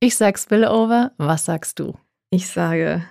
[0.00, 1.10] Ich sag Spillover.
[1.16, 1.98] Was sagst du?
[2.30, 3.04] Ich sage,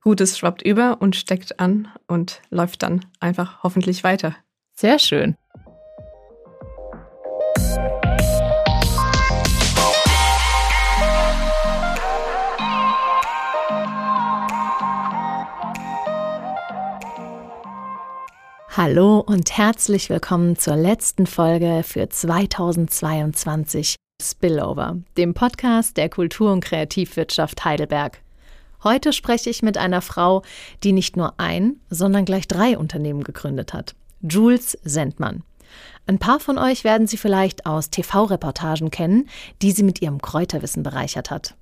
[0.00, 4.34] Gutes schwappt über und steckt an und läuft dann einfach hoffentlich weiter.
[4.74, 5.36] Sehr schön.
[18.76, 23.94] Hallo und herzlich willkommen zur letzten Folge für 2022
[24.36, 28.20] Spillover, dem Podcast der Kultur- und Kreativwirtschaft Heidelberg.
[28.82, 30.42] Heute spreche ich mit einer Frau,
[30.82, 33.94] die nicht nur ein, sondern gleich drei Unternehmen gegründet hat.
[34.20, 35.42] Jules Sendmann.
[36.06, 39.28] Ein paar von euch werden sie vielleicht aus TV-Reportagen kennen,
[39.62, 41.56] die sie mit ihrem Kräuterwissen bereichert hat.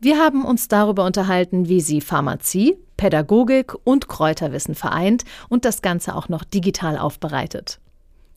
[0.00, 6.14] Wir haben uns darüber unterhalten, wie sie Pharmazie, Pädagogik und Kräuterwissen vereint und das Ganze
[6.14, 7.78] auch noch digital aufbereitet.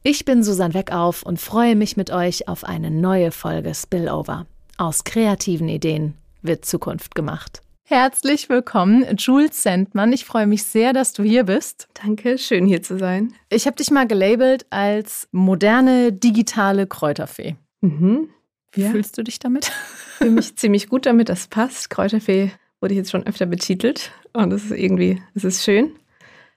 [0.02, 4.46] Ich bin Susanne Weckauf und freue mich mit euch auf eine neue Folge Spillover.
[4.78, 7.62] Aus kreativen Ideen wird Zukunft gemacht.
[7.84, 10.14] Herzlich willkommen, Jules Sendmann.
[10.14, 11.90] Ich freue mich sehr, dass du hier bist.
[12.02, 13.34] Danke, schön hier zu sein.
[13.50, 17.58] Ich habe dich mal gelabelt als moderne digitale Kräuterfee.
[17.82, 18.30] Mhm.
[18.72, 18.92] Wie ja.
[18.92, 19.72] fühlst du dich damit?
[20.22, 21.90] Ich fühle mich ziemlich gut damit, das passt.
[21.90, 25.94] Kräuterfee wurde ich jetzt schon öfter betitelt und es ist irgendwie, es ist schön.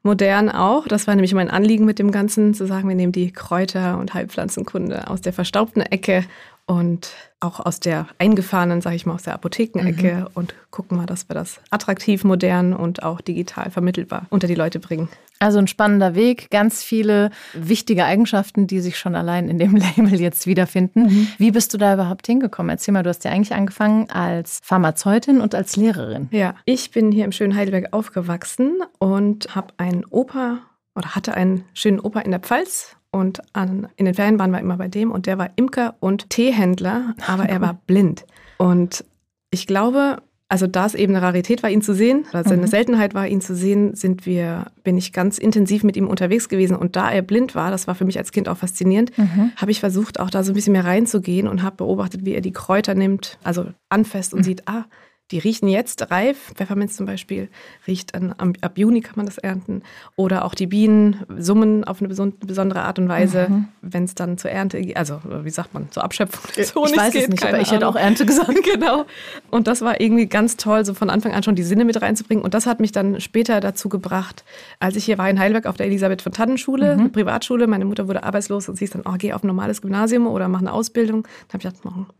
[0.02, 0.88] Modern auch.
[0.88, 4.14] Das war nämlich mein Anliegen mit dem Ganzen, zu sagen, wir nehmen die Kräuter- und
[4.14, 6.24] Heilpflanzenkunde aus der verstaubten Ecke
[6.66, 10.26] und auch aus der eingefahrenen, sage ich mal, aus der Apothekenecke mhm.
[10.34, 14.78] und gucken mal, dass wir das attraktiv, modern und auch digital vermittelbar unter die Leute
[14.78, 15.08] bringen.
[15.38, 20.20] Also ein spannender Weg, ganz viele wichtige Eigenschaften, die sich schon allein in dem Label
[20.20, 21.02] jetzt wiederfinden.
[21.02, 21.28] Mhm.
[21.36, 22.70] Wie bist du da überhaupt hingekommen?
[22.70, 26.28] Erzähl mal, du hast ja eigentlich angefangen als Pharmazeutin und als Lehrerin.
[26.30, 30.58] Ja, ich bin hier im schönen Heidelberg aufgewachsen und habe einen Opa
[30.94, 34.58] oder hatte einen schönen Opa in der Pfalz und an, in den Ferien waren wir
[34.58, 38.24] immer bei dem und der war Imker und Teehändler, aber er war blind.
[38.56, 39.04] Und
[39.50, 42.66] ich glaube, also da es eben eine Rarität war, ihn zu sehen, also eine mhm.
[42.66, 46.76] Seltenheit war, ihn zu sehen, sind wir, bin ich ganz intensiv mit ihm unterwegs gewesen.
[46.76, 49.52] Und da er blind war, das war für mich als Kind auch faszinierend, mhm.
[49.56, 52.40] habe ich versucht, auch da so ein bisschen mehr reinzugehen und habe beobachtet, wie er
[52.40, 54.44] die Kräuter nimmt, also anfasst und mhm.
[54.44, 54.84] sieht, ah,
[55.32, 56.52] die riechen jetzt reif.
[56.54, 57.48] Pfefferminz zum Beispiel
[57.86, 59.82] riecht an, ab Juni kann man das ernten.
[60.14, 63.68] Oder auch die Bienen summen auf eine besondere Art und Weise, mhm.
[63.80, 67.12] wenn es dann zur Ernte, also wie sagt man, zur Abschöpfung des Honigs Ich weiß
[67.12, 68.52] geht, es nicht, aber ich hätte auch Ernte gesagt.
[68.72, 69.06] genau.
[69.50, 72.44] Und das war irgendwie ganz toll, so von Anfang an schon die Sinne mit reinzubringen.
[72.44, 74.44] Und das hat mich dann später dazu gebracht,
[74.80, 77.12] als ich hier war in Heidelberg auf der Elisabeth von Tannen Schule, mhm.
[77.12, 77.66] Privatschule.
[77.66, 80.48] Meine Mutter wurde arbeitslos und sie ist dann, oh, geh auf ein normales Gymnasium oder
[80.48, 81.22] mach eine Ausbildung.
[81.48, 82.12] Dann habe ich gedacht,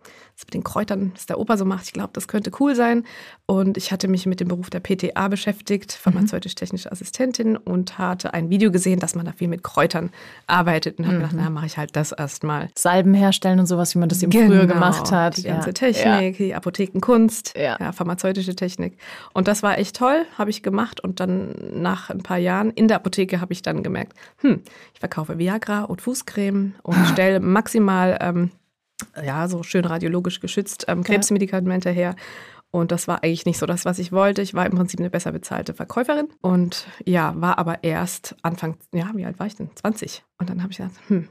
[0.43, 3.05] das mit den Kräutern, was der Opa so macht, ich glaube, das könnte cool sein.
[3.47, 8.51] Und ich hatte mich mit dem Beruf der PTA beschäftigt, pharmazeutisch-technische Assistentin, und hatte ein
[8.51, 10.11] Video gesehen, dass man da viel mit Kräutern
[10.47, 10.99] arbeitet.
[10.99, 11.21] Und habe mhm.
[11.21, 12.69] gedacht, na, mache ich halt das erstmal.
[12.77, 15.37] Salben herstellen und sowas, wie man das eben genau, früher gemacht hat.
[15.37, 15.73] Die ganze ja.
[15.73, 16.47] Technik, ja.
[16.47, 17.77] die Apothekenkunst, ja.
[17.79, 17.93] ja.
[17.93, 18.99] pharmazeutische Technik.
[19.33, 21.01] Und das war echt toll, habe ich gemacht.
[21.01, 24.63] Und dann nach ein paar Jahren in der Apotheke habe ich dann gemerkt, hm,
[24.95, 28.51] ich verkaufe Viagra und Fußcreme und stelle maximal ähm,
[29.25, 32.17] ja, so schön radiologisch geschützt ähm, Krebsmedikamente her.
[32.71, 34.41] Und das war eigentlich nicht so das, was ich wollte.
[34.41, 39.11] Ich war im Prinzip eine besser bezahlte Verkäuferin und ja, war aber erst Anfang, ja,
[39.15, 39.69] wie alt war ich denn?
[39.75, 40.25] 20.
[40.39, 41.29] Und dann habe ich gedacht, hm,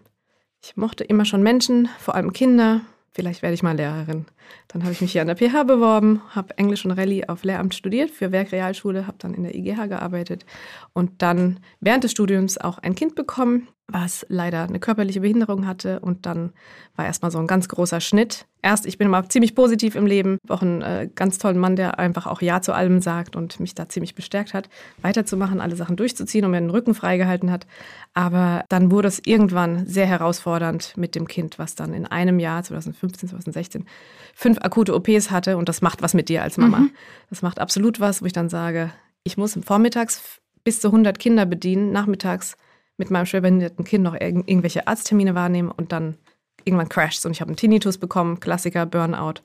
[0.64, 2.82] ich mochte immer schon Menschen, vor allem Kinder.
[3.14, 4.26] Vielleicht werde ich mal Lehrerin.
[4.70, 7.76] Dann habe ich mich hier an der PH beworben, habe Englisch und Rallye auf Lehramt
[7.76, 10.46] studiert für Werkrealschule, habe dann in der IGH gearbeitet
[10.94, 16.00] und dann während des Studiums auch ein Kind bekommen was leider eine körperliche Behinderung hatte.
[16.00, 16.52] Und dann
[16.96, 18.46] war erstmal so ein ganz großer Schnitt.
[18.62, 22.00] Erst, ich bin immer ziemlich positiv im Leben, auch ein äh, ganz tollen Mann, der
[22.00, 24.70] einfach auch Ja zu allem sagt und mich da ziemlich bestärkt hat,
[25.02, 27.66] weiterzumachen, alle Sachen durchzuziehen und mir den Rücken freigehalten hat.
[28.14, 32.64] Aber dann wurde es irgendwann sehr herausfordernd mit dem Kind, was dann in einem Jahr,
[32.64, 33.86] 2015, 2016,
[34.34, 35.58] fünf akute OPs hatte.
[35.58, 36.80] Und das macht was mit dir als Mama.
[36.80, 36.92] Mhm.
[37.30, 38.92] Das macht absolut was, wo ich dann sage,
[39.24, 42.58] ich muss vormittags bis zu 100 Kinder bedienen, nachmittags
[43.02, 46.18] mit meinem schwerbehinderten Kind noch irg irgendwelche Arzttermine wahrnehmen und dann
[46.64, 49.42] irgendwann crasht und ich habe einen Tinnitus bekommen, Klassiker, Burnout.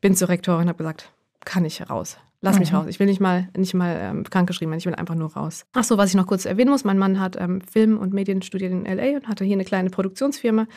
[0.00, 1.10] Bin zur Rektorin und habe gesagt,
[1.44, 2.18] kann ich raus.
[2.40, 2.60] Lass mhm.
[2.60, 2.86] mich raus.
[2.88, 5.66] Ich will nicht mal, nicht mal ähm, krankgeschrieben werden, ich will einfach nur raus.
[5.72, 8.42] Ach so, was ich noch kurz erwähnen muss, mein Mann hat ähm, Film und Medien
[8.42, 9.16] studiert in L.A.
[9.16, 10.68] und hatte hier eine kleine Produktionsfirma.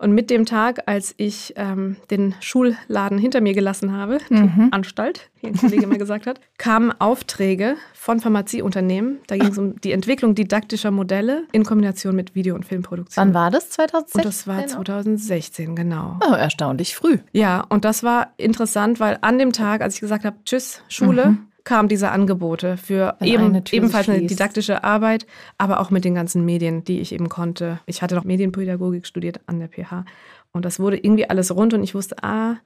[0.00, 4.52] Und mit dem Tag, als ich ähm, den Schulladen hinter mir gelassen habe, mhm.
[4.56, 9.18] die Anstalt, wie ein Kollege mal gesagt hat, kamen Aufträge von Pharmazieunternehmen.
[9.26, 13.26] Da ging es um die Entwicklung didaktischer Modelle in Kombination mit Video- und Filmproduktion.
[13.26, 13.68] Wann war das?
[13.70, 14.18] 2016?
[14.18, 16.18] Und das war 2016, genau.
[16.26, 17.18] Oh, erstaunlich früh.
[17.32, 21.26] Ja, und das war interessant, weil an dem Tag, als ich gesagt habe, tschüss, Schule,
[21.26, 25.26] mhm kamen diese Angebote für eben, eine ebenfalls eine didaktische Arbeit,
[25.58, 27.80] aber auch mit den ganzen Medien, die ich eben konnte.
[27.86, 30.04] Ich hatte noch Medienpädagogik studiert an der PH
[30.52, 32.56] und das wurde irgendwie alles rund und ich wusste, ah,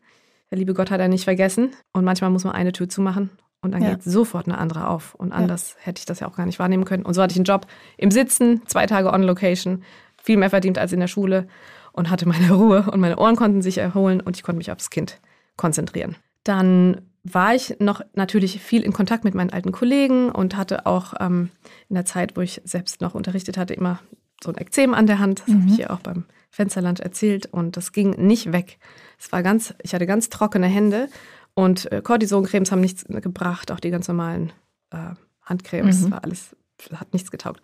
[0.51, 1.73] Der liebe Gott hat er nicht vergessen.
[1.93, 3.31] Und manchmal muss man eine Tür zumachen
[3.61, 3.91] und dann ja.
[3.91, 5.15] geht sofort eine andere auf.
[5.15, 5.87] Und anders ja.
[5.87, 7.05] hätte ich das ja auch gar nicht wahrnehmen können.
[7.05, 7.67] Und so hatte ich einen Job
[7.97, 9.83] im Sitzen, zwei Tage on Location,
[10.23, 11.49] viel mehr verdient als in der Schule
[11.93, 14.91] und hatte meine Ruhe und meine Ohren konnten sich erholen und ich konnte mich aufs
[14.91, 15.21] Kind
[15.57, 16.17] konzentrieren.
[16.45, 21.15] Dann war ich noch natürlich viel in Kontakt mit meinen alten Kollegen und hatte auch
[21.19, 21.51] ähm,
[21.89, 23.99] in der Zeit, wo ich selbst noch unterrichtet hatte, immer
[24.43, 25.41] so ein Ekzem an der Hand.
[25.41, 25.63] Das mhm.
[25.63, 28.79] habe ich hier auch beim Fensterland erzählt und das ging nicht weg.
[29.19, 31.09] Es war ganz, ich hatte ganz trockene Hände
[31.55, 34.53] und äh, Cortisoncremes haben nichts gebracht, auch die ganz normalen
[34.91, 36.13] äh, Handcremes, mhm.
[36.13, 36.55] war alles
[36.93, 37.61] hat nichts getaugt.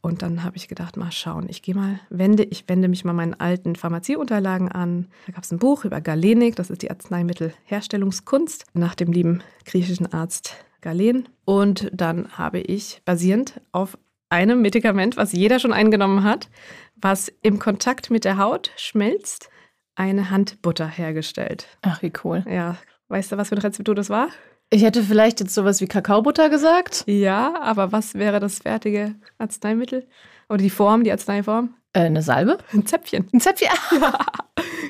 [0.00, 3.12] Und dann habe ich gedacht, mal schauen, ich gehe mal, wende, ich wende mich mal
[3.12, 5.08] meinen alten Pharmazieunterlagen an.
[5.26, 10.12] Da gab es ein Buch über Galenik, das ist die Arzneimittelherstellungskunst, nach dem lieben griechischen
[10.12, 11.28] Arzt Galen.
[11.44, 13.98] Und dann habe ich basierend auf
[14.28, 16.48] einem Medikament, was jeder schon eingenommen hat,
[16.96, 19.50] was im Kontakt mit der Haut schmelzt,
[19.94, 21.66] eine Handbutter hergestellt.
[21.82, 22.44] Ach, wie cool.
[22.48, 22.76] Ja,
[23.08, 24.28] weißt du, was für ein Rezeptur das war?
[24.72, 27.02] Ich hätte vielleicht jetzt sowas wie Kakaobutter gesagt.
[27.06, 30.06] Ja, aber was wäre das fertige Arzneimittel?
[30.48, 31.74] Oder die Form, die Arzneiform?
[31.92, 32.58] Äh, eine Salbe?
[32.72, 33.28] Ein Zäpfchen.
[33.32, 33.68] Ein Zäpfchen?
[34.00, 34.18] Ja.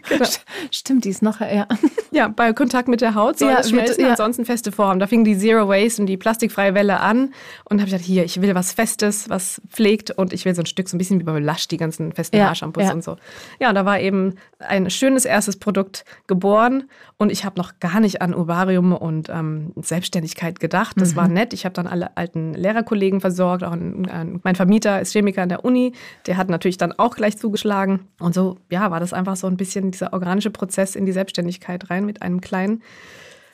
[0.09, 0.29] genau.
[0.71, 1.67] Stimmt, die ist noch, ja.
[2.13, 4.11] Ja, bei Kontakt mit der Haut soll ja, es schmelzen, ja.
[4.11, 4.99] ansonsten feste Form.
[4.99, 7.33] Da fing die Zero Waste und die plastikfreie Welle an
[7.65, 10.63] und habe ich gedacht, hier, ich will was Festes, was pflegt und ich will so
[10.63, 12.93] ein Stück, so ein bisschen wie bei Lush, die ganzen festen ja, Haarshampoos ja.
[12.93, 13.17] und so.
[13.61, 18.01] Ja, und da war eben ein schönes erstes Produkt geboren und ich habe noch gar
[18.01, 20.97] nicht an Ovarium und ähm, Selbstständigkeit gedacht.
[20.99, 21.17] Das mhm.
[21.17, 21.53] war nett.
[21.53, 25.49] Ich habe dann alle alten Lehrerkollegen versorgt, auch ein, ein, mein Vermieter ist Chemiker an
[25.49, 25.93] der Uni,
[26.27, 29.57] der hat natürlich dann auch gleich zugeschlagen und so, ja, war das einfach so ein
[29.57, 32.83] bisschen dieser organische Prozess in die Selbstständigkeit rein mit einem kleinen,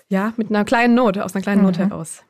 [0.09, 1.89] ja, mit einer kleinen Not, aus einer kleinen Not mhm.
[1.89, 2.23] heraus.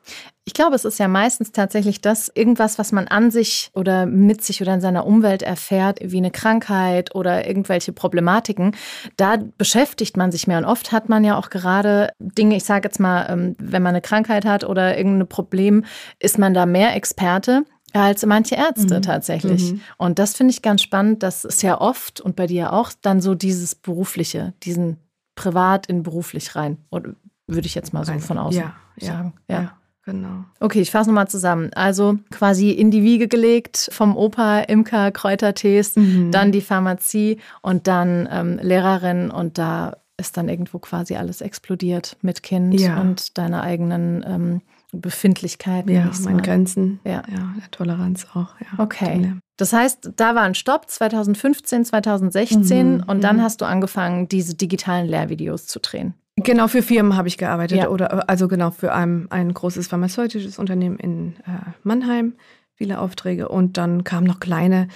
[0.45, 4.41] Ich glaube, es ist ja meistens tatsächlich das, irgendwas, was man an sich oder mit
[4.43, 8.73] sich oder in seiner Umwelt erfährt, wie eine Krankheit oder irgendwelche Problematiken,
[9.17, 10.57] da beschäftigt man sich mehr.
[10.59, 13.89] Und oft hat man ja auch gerade Dinge, ich sage jetzt mal, ähm, wenn man
[13.89, 15.83] eine Krankheit hat oder irgendein Problem,
[16.19, 17.63] ist man da mehr Experte
[18.03, 19.01] als manche Ärzte mhm.
[19.01, 19.73] tatsächlich.
[19.73, 19.81] Mhm.
[19.97, 23.21] Und das finde ich ganz spannend, dass es ja oft und bei dir auch dann
[23.21, 24.97] so dieses berufliche, diesen
[25.35, 29.33] privat in beruflich rein, würde ich jetzt mal so von außen ja, sagen.
[29.49, 29.61] Ja.
[29.61, 29.77] ja.
[30.07, 30.45] Genau.
[30.61, 31.69] Okay, ich fasse nochmal zusammen.
[31.73, 36.31] Also quasi in die Wiege gelegt vom Opa, Imker, Kräutertees, mhm.
[36.31, 42.15] dann die Pharmazie und dann ähm, Lehrerin und da ist dann irgendwo quasi alles explodiert
[42.21, 43.01] mit Kind ja.
[43.01, 44.61] und deiner eigenen ähm,
[44.91, 45.91] Befindlichkeiten.
[45.91, 46.99] Ja, meinen Grenzen.
[47.03, 47.23] Ja.
[47.29, 48.55] ja, der Toleranz auch.
[48.59, 49.33] Ja, okay.
[49.57, 53.41] Das heißt, da war ein Stopp 2015, 2016 mhm, und dann mhm.
[53.41, 56.13] hast du angefangen, diese digitalen Lehrvideos zu drehen.
[56.37, 57.89] Genau, für Firmen habe ich gearbeitet ja.
[57.89, 62.33] oder also genau für ein, ein großes pharmazeutisches Unternehmen in äh, Mannheim
[62.77, 64.87] viele Aufträge und dann kamen noch kleine,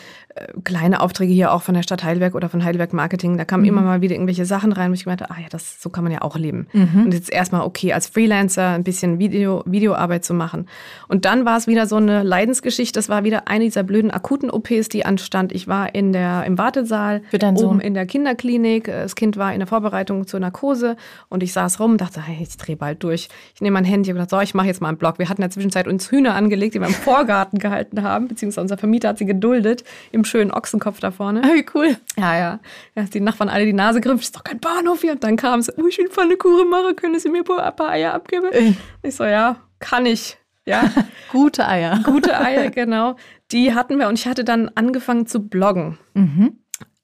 [0.64, 3.38] kleine Aufträge hier auch von der Stadt Heidelberg oder von Heidelberg Marketing.
[3.38, 3.70] Da kamen mhm.
[3.70, 6.04] immer mal wieder irgendwelche Sachen rein, wo ich gemeint habe, ah ja, das, so kann
[6.04, 6.68] man ja auch leben.
[6.74, 7.06] Mhm.
[7.06, 10.68] Und jetzt erstmal okay, als Freelancer ein bisschen Video, Videoarbeit zu machen.
[11.08, 12.98] Und dann war es wieder so eine Leidensgeschichte.
[12.98, 15.52] Das war wieder eine dieser blöden akuten OPs, die anstand.
[15.52, 17.80] Ich war in der, im Wartesaal, Für oben Sohn.
[17.80, 18.86] in der Kinderklinik.
[18.86, 20.96] Das Kind war in der Vorbereitung zur Narkose
[21.30, 23.28] und ich saß rum und dachte, hey, ich drehe bald durch.
[23.56, 25.20] Ich nehme mein Handy und dachte, so, ich mache jetzt mal einen Blog.
[25.20, 28.28] Wir hatten in der Zwischenzeit uns Hühner angelegt, die wir im Vorgarten gehalten gehalten haben,
[28.28, 31.42] beziehungsweise unser Vermieter hat sie geduldet im schönen Ochsenkopf da vorne.
[31.44, 31.98] Ah, wie cool.
[32.18, 32.60] Ja, ja.
[32.96, 35.12] Ja, die Nachbarn alle die Nase griffen, ist doch kein Bahnhof hier.
[35.12, 38.14] Und dann kam es, oh, ich will Pfannekuchen machen, können Sie mir ein paar Eier
[38.14, 38.52] abgeben?
[38.52, 38.74] Äh.
[39.04, 40.38] Ich so, ja, kann ich.
[40.66, 40.90] Ja.
[41.32, 42.00] Gute Eier.
[42.04, 43.18] Gute Eier, genau.
[43.52, 45.98] Die hatten wir und ich hatte dann angefangen zu bloggen.
[46.14, 46.58] Mhm.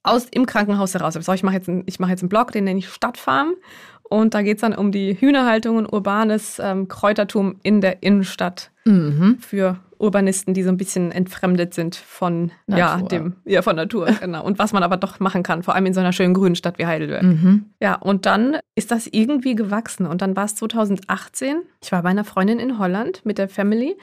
[0.04, 1.16] Aus, Im Krankenhaus heraus.
[1.18, 3.56] Ich, so, ich mache jetzt, einen, mach jetzt einen Blog, den nenne ich Stadtfarm.
[4.04, 8.72] Und da geht es dann um die Hühnerhaltung und urbanes ähm, Kräutertum in der Innenstadt
[8.86, 9.38] mhm.
[9.42, 14.44] für Urbanisten, die so ein bisschen entfremdet sind von ja, dem, ja, von Natur, genau.
[14.44, 16.78] Und was man aber doch machen kann, vor allem in so einer schönen grünen Stadt
[16.78, 17.24] wie Heidelberg.
[17.24, 17.66] Mhm.
[17.82, 20.06] Ja, und dann ist das irgendwie gewachsen.
[20.06, 21.58] Und dann war es 2018.
[21.84, 23.98] Ich war bei einer Freundin in Holland mit der Family.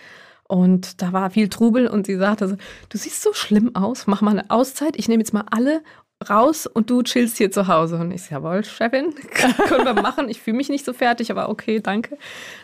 [0.46, 2.56] Und da war viel Trubel und sie sagte so,
[2.90, 4.94] du siehst so schlimm aus, mach mal eine Auszeit.
[4.96, 5.82] Ich nehme jetzt mal alle
[6.28, 7.96] raus und du chillst hier zu Hause.
[7.96, 9.14] Und ich so, jawohl, Chefin,
[9.68, 10.28] können wir machen.
[10.28, 12.18] Ich fühle mich nicht so fertig, aber okay, danke.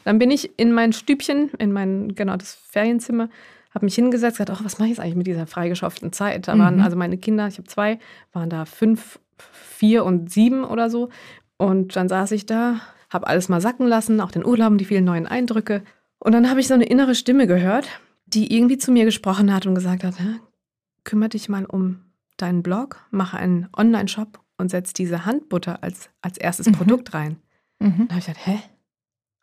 [0.04, 3.28] Dann bin ich in mein Stübchen, in mein, genau, das Ferienzimmer,
[3.74, 6.48] habe mich hingesetzt, gesagt, ach, was mache ich jetzt eigentlich mit dieser freigeschafften Zeit?
[6.48, 6.82] Da waren mhm.
[6.82, 7.98] also meine Kinder, ich habe zwei,
[8.32, 9.20] waren da fünf,
[9.52, 11.10] vier und sieben oder so.
[11.56, 12.80] Und dann saß ich da,
[13.10, 15.82] habe alles mal sacken lassen, auch den Urlaub, die vielen neuen Eindrücke.
[16.18, 17.88] Und dann habe ich so eine innere Stimme gehört,
[18.26, 20.14] die irgendwie zu mir gesprochen hat und gesagt hat,
[21.04, 22.09] kümmere dich mal um
[22.42, 26.72] deinen Blog, mache einen Online-Shop und setze diese Handbutter als, als erstes mhm.
[26.72, 27.36] Produkt rein.
[27.78, 28.08] Mhm.
[28.08, 28.60] Da habe ich gedacht, hä?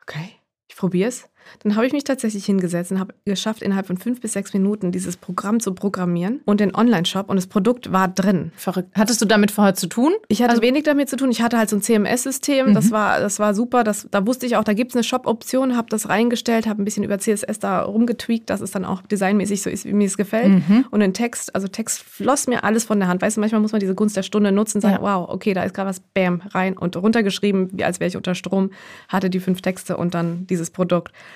[0.01, 0.29] Okay,
[0.67, 1.29] ich probiere es.
[1.63, 4.91] Dann habe ich mich tatsächlich hingesetzt und habe geschafft, innerhalb von fünf bis sechs Minuten
[4.91, 8.51] dieses Programm zu programmieren und den Online-Shop und das Produkt war drin.
[8.55, 8.89] Verrückt.
[8.95, 10.13] Hattest du damit vorher zu tun?
[10.27, 11.31] Ich hatte also, wenig damit zu tun.
[11.31, 12.69] Ich hatte halt so ein CMS-System.
[12.69, 12.73] Mhm.
[12.73, 13.83] Das, war, das war super.
[13.83, 16.85] Das, da wusste ich auch, da gibt es eine Shop-Option, habe das reingestellt, habe ein
[16.85, 20.17] bisschen über CSS da rumgetweakt, dass es dann auch designmäßig so ist, wie mir es
[20.17, 20.67] gefällt.
[20.67, 20.85] Mhm.
[20.91, 23.21] Und den Text, also Text floss mir alles von der Hand.
[23.21, 25.01] Weißt du, manchmal muss man diese Gunst der Stunde nutzen und sagen, ja.
[25.01, 28.35] wow, okay, da ist gerade was, bam, rein und runtergeschrieben, wie als wäre ich unter
[28.35, 28.71] Strom,
[29.07, 31.11] hatte die fünf Texte und dann dieses Produkt.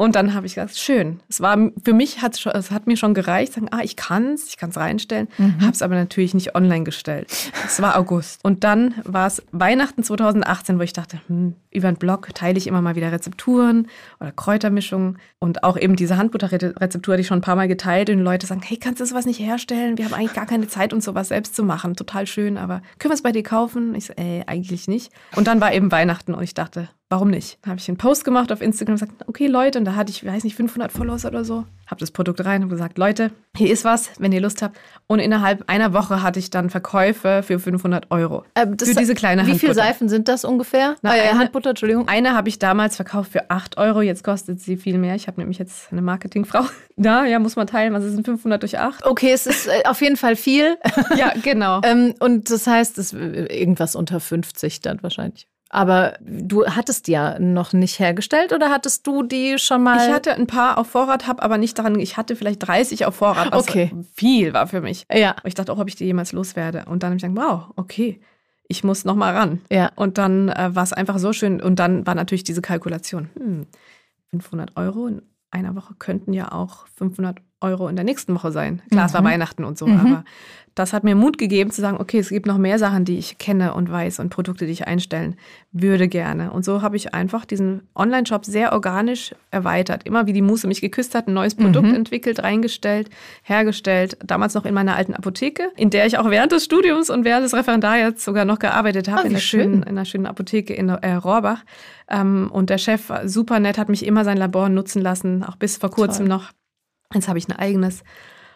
[0.00, 1.20] Und dann habe ich gesagt, schön.
[1.28, 4.56] Es war für mich hat es hat mir schon gereicht, sagen, ah, ich kann's, ich
[4.56, 5.60] kann es reinstellen, mhm.
[5.60, 7.30] habe es aber natürlich nicht online gestellt.
[7.66, 11.98] Es war August und dann war es Weihnachten 2018, wo ich dachte, hm, über einen
[11.98, 13.88] Blog teile ich immer mal wieder Rezepturen
[14.20, 18.20] oder Kräutermischungen und auch eben diese Handbutterrezeptur hatte ich schon ein paar Mal geteilt und
[18.20, 19.98] Leute sagen, hey, kannst du sowas nicht herstellen?
[19.98, 21.94] Wir haben eigentlich gar keine Zeit, uns sowas selbst zu machen.
[21.94, 23.94] Total schön, aber können wir es bei dir kaufen?
[23.94, 25.12] Ich so, ey, eigentlich nicht.
[25.36, 27.58] Und dann war eben Weihnachten und ich dachte, warum nicht?
[27.62, 30.10] Dann habe ich einen Post gemacht auf Instagram und gesagt, okay Leute, und da hatte
[30.10, 33.72] ich, weiß nicht, 500 Follower oder so, habe das Produkt rein und gesagt, Leute, hier
[33.72, 34.78] ist was, wenn ihr Lust habt.
[35.08, 39.42] Und innerhalb einer Woche hatte ich dann Verkäufe für 500 Euro äh, für diese kleine
[39.42, 39.56] Handbutter.
[39.56, 40.94] Wie viele Seifen sind das ungefähr?
[41.02, 42.06] Na, äh, eine, Handbutter, Entschuldigung.
[42.06, 45.16] Eine habe ich damals verkauft für 8 Euro, jetzt kostet sie viel mehr.
[45.16, 46.64] Ich habe nämlich jetzt eine Marketingfrau.
[46.96, 49.06] Da, ja, muss man teilen, was ist 500 durch 8?
[49.06, 50.76] Okay, es ist äh, auf jeden Fall viel.
[51.16, 51.80] ja, genau.
[51.82, 55.48] ähm, und das heißt, es ist irgendwas unter 50 dann wahrscheinlich.
[55.72, 60.04] Aber du hattest die ja noch nicht hergestellt oder hattest du die schon mal?
[60.04, 63.14] Ich hatte ein paar auf Vorrat, habe aber nicht daran, ich hatte vielleicht 30 auf
[63.14, 63.92] Vorrat, was okay.
[64.12, 65.06] viel war für mich.
[65.12, 65.36] Ja.
[65.44, 66.86] Ich dachte auch, ob ich die jemals loswerde.
[66.86, 68.20] Und dann habe ich gedacht, wow, okay,
[68.66, 69.60] ich muss noch mal ran.
[69.70, 69.92] Ja.
[69.94, 71.62] Und dann äh, war es einfach so schön.
[71.62, 73.30] Und dann war natürlich diese Kalkulation.
[73.38, 73.66] Hm,
[74.30, 75.22] 500 Euro in
[75.52, 78.82] einer Woche könnten ja auch 500 Euro in der nächsten Woche sein.
[78.90, 79.06] Klar, mhm.
[79.06, 79.26] es war mhm.
[79.26, 80.00] Weihnachten und so, mhm.
[80.00, 80.24] aber
[80.74, 83.38] das hat mir Mut gegeben zu sagen, okay, es gibt noch mehr Sachen, die ich
[83.38, 85.36] kenne und weiß und Produkte, die ich einstellen
[85.72, 86.52] würde gerne.
[86.52, 90.04] Und so habe ich einfach diesen Online-Shop sehr organisch erweitert.
[90.04, 91.94] Immer wie die Muse mich geküsst hat, ein neues Produkt mhm.
[91.94, 93.10] entwickelt, reingestellt,
[93.42, 94.16] hergestellt.
[94.24, 97.44] Damals noch in meiner alten Apotheke, in der ich auch während des Studiums und während
[97.44, 100.88] des Referendariats sogar noch gearbeitet habe, oh, in, einer schönen, in einer schönen Apotheke in
[100.88, 101.64] äh, Rohrbach.
[102.08, 105.76] Ähm, und der Chef, super nett, hat mich immer sein Labor nutzen lassen, auch bis
[105.76, 106.36] vor kurzem Toll.
[106.36, 106.52] noch.
[107.12, 108.04] Jetzt habe ich ein eigenes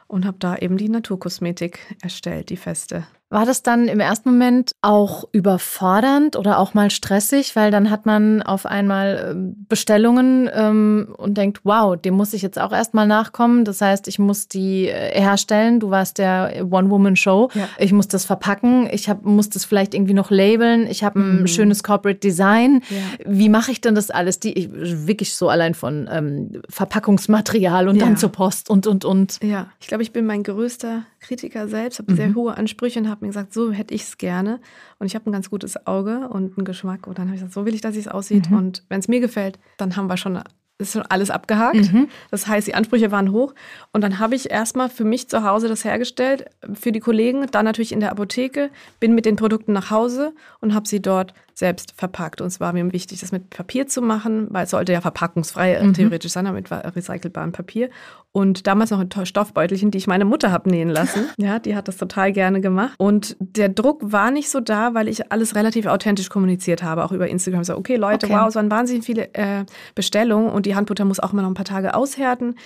[0.07, 3.07] und habe da eben die Naturkosmetik erstellt, die feste.
[3.31, 8.07] War das dann im ersten Moment auch überfordernd oder auch mal stressig, weil dann hat
[8.07, 13.07] man auf einmal ähm, Bestellungen ähm, und denkt, wow, dem muss ich jetzt auch erstmal
[13.07, 13.65] nachkommen.
[13.65, 15.81] Das heißt, ich muss die äh, herstellen.
[15.81, 17.49] Du warst der One-Woman-Show.
[17.55, 17.69] Ja.
[17.79, 18.89] Ich muss das verpacken.
[18.93, 20.87] Ich hab, muss das vielleicht irgendwie noch labeln.
[20.87, 21.47] Ich habe ein mhm.
[21.47, 22.83] schönes Corporate Design.
[22.91, 22.97] Ja.
[23.27, 24.39] Wie mache ich denn das alles?
[24.39, 28.05] Die ich, wirklich so allein von ähm, Verpackungsmaterial und ja.
[28.05, 29.39] dann zur Post und und und.
[29.43, 32.17] Ja, ich glaube, ich bin mein größter Kritiker selbst, habe mhm.
[32.17, 34.61] sehr hohe Ansprüche und habe mir gesagt, so hätte ich es gerne.
[34.99, 37.07] Und ich habe ein ganz gutes Auge und einen Geschmack.
[37.07, 38.51] Und dann habe ich gesagt, so will ich, dass es aussieht.
[38.51, 38.57] Mhm.
[38.57, 40.41] Und wenn es mir gefällt, dann haben wir schon
[40.79, 41.93] ist schon alles abgehakt.
[41.93, 42.09] Mhm.
[42.31, 43.55] Das heißt, die Ansprüche waren hoch.
[43.93, 47.65] Und dann habe ich erstmal für mich zu Hause das hergestellt, für die Kollegen, dann
[47.65, 51.95] natürlich in der Apotheke, bin mit den Produkten nach Hause und habe sie dort selbst
[51.97, 52.41] verpackt.
[52.41, 55.81] Und es war mir wichtig, das mit Papier zu machen, weil es sollte ja verpackungsfrei
[55.83, 55.95] mhm.
[55.95, 57.91] theoretisch sein, aber mit recycelbarem Papier.
[58.33, 61.29] Und damals noch in Stoffbeutelchen, die ich meine Mutter habe nähen lassen.
[61.37, 62.95] ja, die hat das total gerne gemacht.
[62.99, 67.13] Und der Druck war nicht so da, weil ich alles relativ authentisch kommuniziert habe, auch
[67.13, 67.63] über Instagram.
[67.63, 68.35] So, okay, Leute, okay.
[68.35, 71.55] wow, es waren wahnsinnig viele äh, Bestellungen und die Handbutter muss auch immer noch ein
[71.55, 72.57] paar Tage aushärten.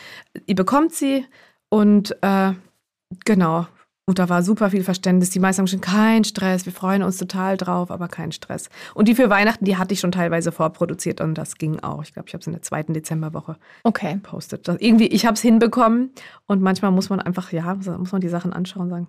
[0.46, 1.26] Ihr bekommt sie
[1.68, 2.52] und äh,
[3.26, 3.66] genau,
[4.08, 5.28] und da war super viel Verständnis.
[5.28, 8.70] Die meisten haben schon kein Stress, wir freuen uns total drauf, aber kein Stress.
[8.94, 12.02] Und die für Weihnachten, die hatte ich schon teilweise vorproduziert und das ging auch.
[12.02, 14.14] Ich glaube, ich habe es in der zweiten Dezemberwoche okay.
[14.14, 14.66] gepostet.
[14.66, 16.10] irgendwie, ich habe es hinbekommen
[16.46, 19.08] und manchmal muss man einfach, ja, muss man die Sachen anschauen und sagen,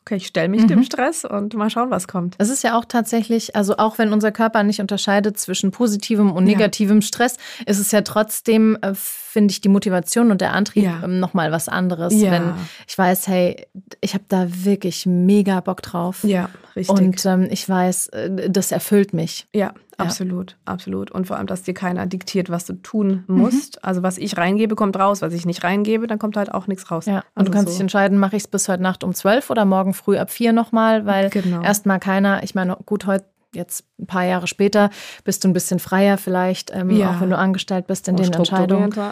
[0.00, 0.68] okay, ich stelle mich mhm.
[0.68, 2.34] dem Stress und mal schauen, was kommt.
[2.38, 6.42] Es ist ja auch tatsächlich, also auch wenn unser Körper nicht unterscheidet zwischen positivem und
[6.42, 7.02] negativem ja.
[7.02, 8.92] Stress, ist es ja trotzdem, äh,
[9.32, 11.00] finde ich, die Motivation und der Antrieb ja.
[11.02, 12.14] ähm, nochmal was anderes.
[12.14, 12.32] Ja.
[12.32, 12.54] Wenn
[12.86, 13.66] ich weiß, hey,
[14.00, 16.22] ich habe da wirklich mega Bock drauf.
[16.22, 17.00] Ja, richtig.
[17.00, 19.46] Und ähm, ich weiß, äh, das erfüllt mich.
[19.54, 20.56] Ja, Absolut, ja.
[20.72, 21.10] absolut.
[21.10, 23.76] Und vor allem, dass dir keiner diktiert, was du tun musst.
[23.76, 23.80] Mhm.
[23.82, 25.22] Also was ich reingebe, kommt raus.
[25.22, 27.06] Was ich nicht reingebe, dann kommt halt auch nichts raus.
[27.06, 27.18] Ja.
[27.18, 27.72] Und also du kannst so.
[27.72, 30.52] dich entscheiden, mache ich es bis heute Nacht um zwölf oder morgen früh ab vier
[30.52, 31.62] nochmal, weil genau.
[31.62, 33.24] erstmal keiner, ich meine, gut, heute
[33.54, 34.90] jetzt ein paar Jahre später
[35.24, 37.10] bist du ein bisschen freier vielleicht, ähm, ja.
[37.10, 38.92] auch wenn du angestellt bist in den Entscheidungen.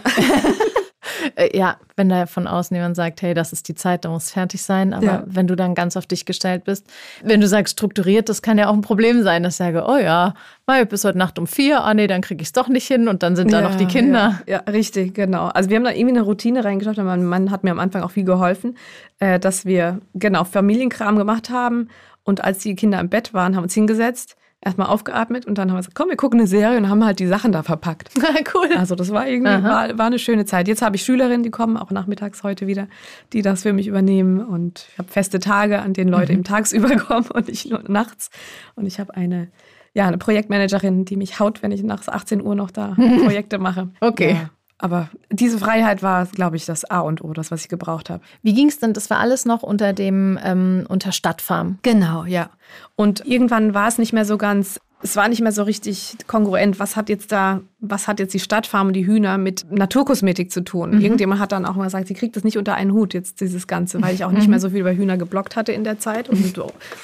[1.35, 4.31] Äh, ja, wenn da von außen jemand sagt, hey, das ist die Zeit, da muss
[4.31, 4.93] fertig sein.
[4.93, 5.23] Aber ja.
[5.25, 6.87] wenn du dann ganz auf dich gestellt bist,
[7.23, 9.97] wenn du sagst strukturiert, das kann ja auch ein Problem sein, dass ich sage, oh
[9.97, 10.33] ja,
[10.65, 13.07] mal bis heute Nacht um vier, ah nee, dann kriege ich es doch nicht hin
[13.07, 14.41] und dann sind da ja, noch die Kinder.
[14.47, 15.47] Ja, ja, richtig, genau.
[15.47, 16.97] Also wir haben da irgendwie eine Routine reingeschafft.
[16.97, 18.77] Mein Mann hat mir am Anfang auch viel geholfen,
[19.19, 21.89] äh, dass wir genau Familienkram gemacht haben
[22.23, 25.69] und als die Kinder im Bett waren, haben wir uns hingesetzt erstmal aufgeatmet und dann
[25.69, 28.11] haben wir gesagt, komm, wir gucken eine Serie und haben halt die Sachen da verpackt.
[28.55, 28.69] cool.
[28.77, 30.67] Also das war irgendwie, war, war, eine schöne Zeit.
[30.67, 32.87] Jetzt habe ich Schülerinnen, die kommen auch nachmittags heute wieder,
[33.33, 36.39] die das für mich übernehmen und ich habe feste Tage, an denen Leute mhm.
[36.39, 38.29] eben tagsüber kommen und nicht nur nachts.
[38.75, 39.49] Und ich habe eine,
[39.93, 43.89] ja, eine Projektmanagerin, die mich haut, wenn ich nach 18 Uhr noch da Projekte mache.
[43.99, 44.33] Okay.
[44.33, 44.49] Ja.
[44.81, 48.23] Aber diese Freiheit war, glaube ich, das A und O, das, was ich gebraucht habe.
[48.41, 48.93] Wie ging es denn?
[48.93, 51.77] Das war alles noch unter dem ähm, unter Stadtfarm.
[51.83, 52.49] Genau, ja.
[52.95, 56.79] Und irgendwann war es nicht mehr so ganz es war nicht mehr so richtig kongruent.
[56.79, 60.63] Was hat jetzt da, was hat jetzt die Stadtfarm und die Hühner mit Naturkosmetik zu
[60.63, 60.95] tun?
[60.95, 61.01] Mhm.
[61.01, 63.67] Irgendjemand hat dann auch mal gesagt, sie kriegt das nicht unter einen Hut, jetzt dieses
[63.67, 64.51] Ganze, weil ich auch nicht mhm.
[64.51, 66.59] mehr so viel über Hühner geblockt hatte in der Zeit und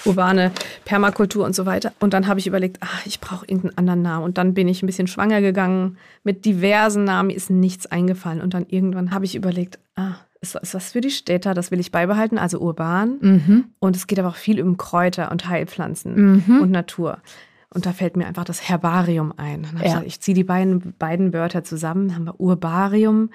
[0.05, 0.51] urbane
[0.85, 1.91] Permakultur und so weiter.
[1.99, 4.25] Und dann habe ich überlegt, ach, ich brauche irgendeinen anderen Namen.
[4.25, 8.41] Und dann bin ich ein bisschen schwanger gegangen mit diversen Namen, ist nichts eingefallen.
[8.41, 11.79] Und dann irgendwann habe ich überlegt, ah, ist, ist was für die Städter, das will
[11.79, 13.17] ich beibehalten, also urban.
[13.19, 13.65] Mhm.
[13.79, 16.61] Und es geht aber auch viel um Kräuter und Heilpflanzen mhm.
[16.61, 17.19] und Natur.
[17.73, 19.63] Und da fällt mir einfach das Herbarium ein.
[19.63, 19.69] Ja.
[19.75, 23.29] Ich, gesagt, ich ziehe die beiden, beiden Wörter zusammen, haben wir Urbarium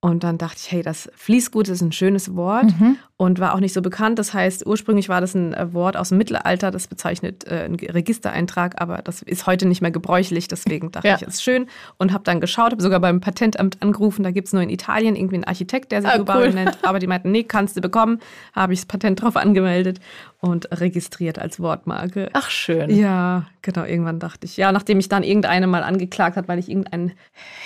[0.00, 2.98] und dann dachte ich, hey, das Fließgut ist ein schönes Wort mhm.
[3.18, 4.18] Und war auch nicht so bekannt.
[4.20, 7.74] Das heißt, ursprünglich war das ein äh, Wort aus dem Mittelalter, das bezeichnet äh, einen
[7.74, 10.46] Registereintrag, aber das ist heute nicht mehr gebräuchlich.
[10.46, 11.16] Deswegen dachte ja.
[11.16, 14.22] ich, es ist schön und habe dann geschaut, habe sogar beim Patentamt angerufen.
[14.22, 16.50] Da gibt es nur in Italien irgendwie einen Architekt, der sich ah, cool.
[16.50, 16.78] nennt.
[16.84, 18.20] Aber die meinten, nee, kannst du bekommen.
[18.54, 19.98] Habe ich das Patent drauf angemeldet
[20.40, 22.30] und registriert als Wortmarke.
[22.34, 22.88] Ach, schön.
[22.88, 23.82] Ja, genau.
[23.82, 27.14] Irgendwann dachte ich, ja, nachdem ich dann irgendeine mal angeklagt hat, weil ich irgendein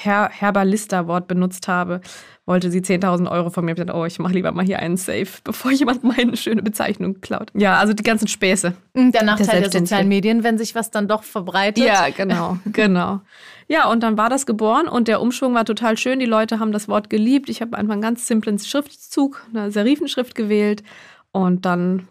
[0.02, 2.00] Her Herbalister-Wort benutzt habe,
[2.46, 3.72] wollte sie 10.000 Euro von mir.
[3.72, 7.20] Ich dachte, oh, ich mache lieber mal hier einen Safe, bevor jemand meine schöne Bezeichnung
[7.20, 7.50] klaut.
[7.54, 8.74] Ja, also die ganzen Späße.
[8.94, 11.84] Der Nachteil der, der sozialen Medien, wenn sich was dann doch verbreitet.
[11.84, 13.20] Ja, genau, genau.
[13.68, 16.18] Ja, und dann war das geboren und der Umschwung war total schön.
[16.18, 17.48] Die Leute haben das Wort geliebt.
[17.48, 20.82] Ich habe einfach einen ganz simplen Schriftzug, eine Serifenschrift gewählt.
[21.30, 22.08] Und dann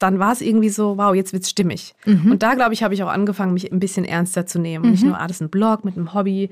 [0.00, 1.94] dann war es irgendwie so, wow, jetzt wird's stimmig.
[2.06, 2.32] Mhm.
[2.32, 4.86] Und da, glaube ich, habe ich auch angefangen, mich ein bisschen ernster zu nehmen.
[4.86, 4.90] Mhm.
[4.92, 6.48] Nicht nur, ah, das ist ein Blog mit einem Hobby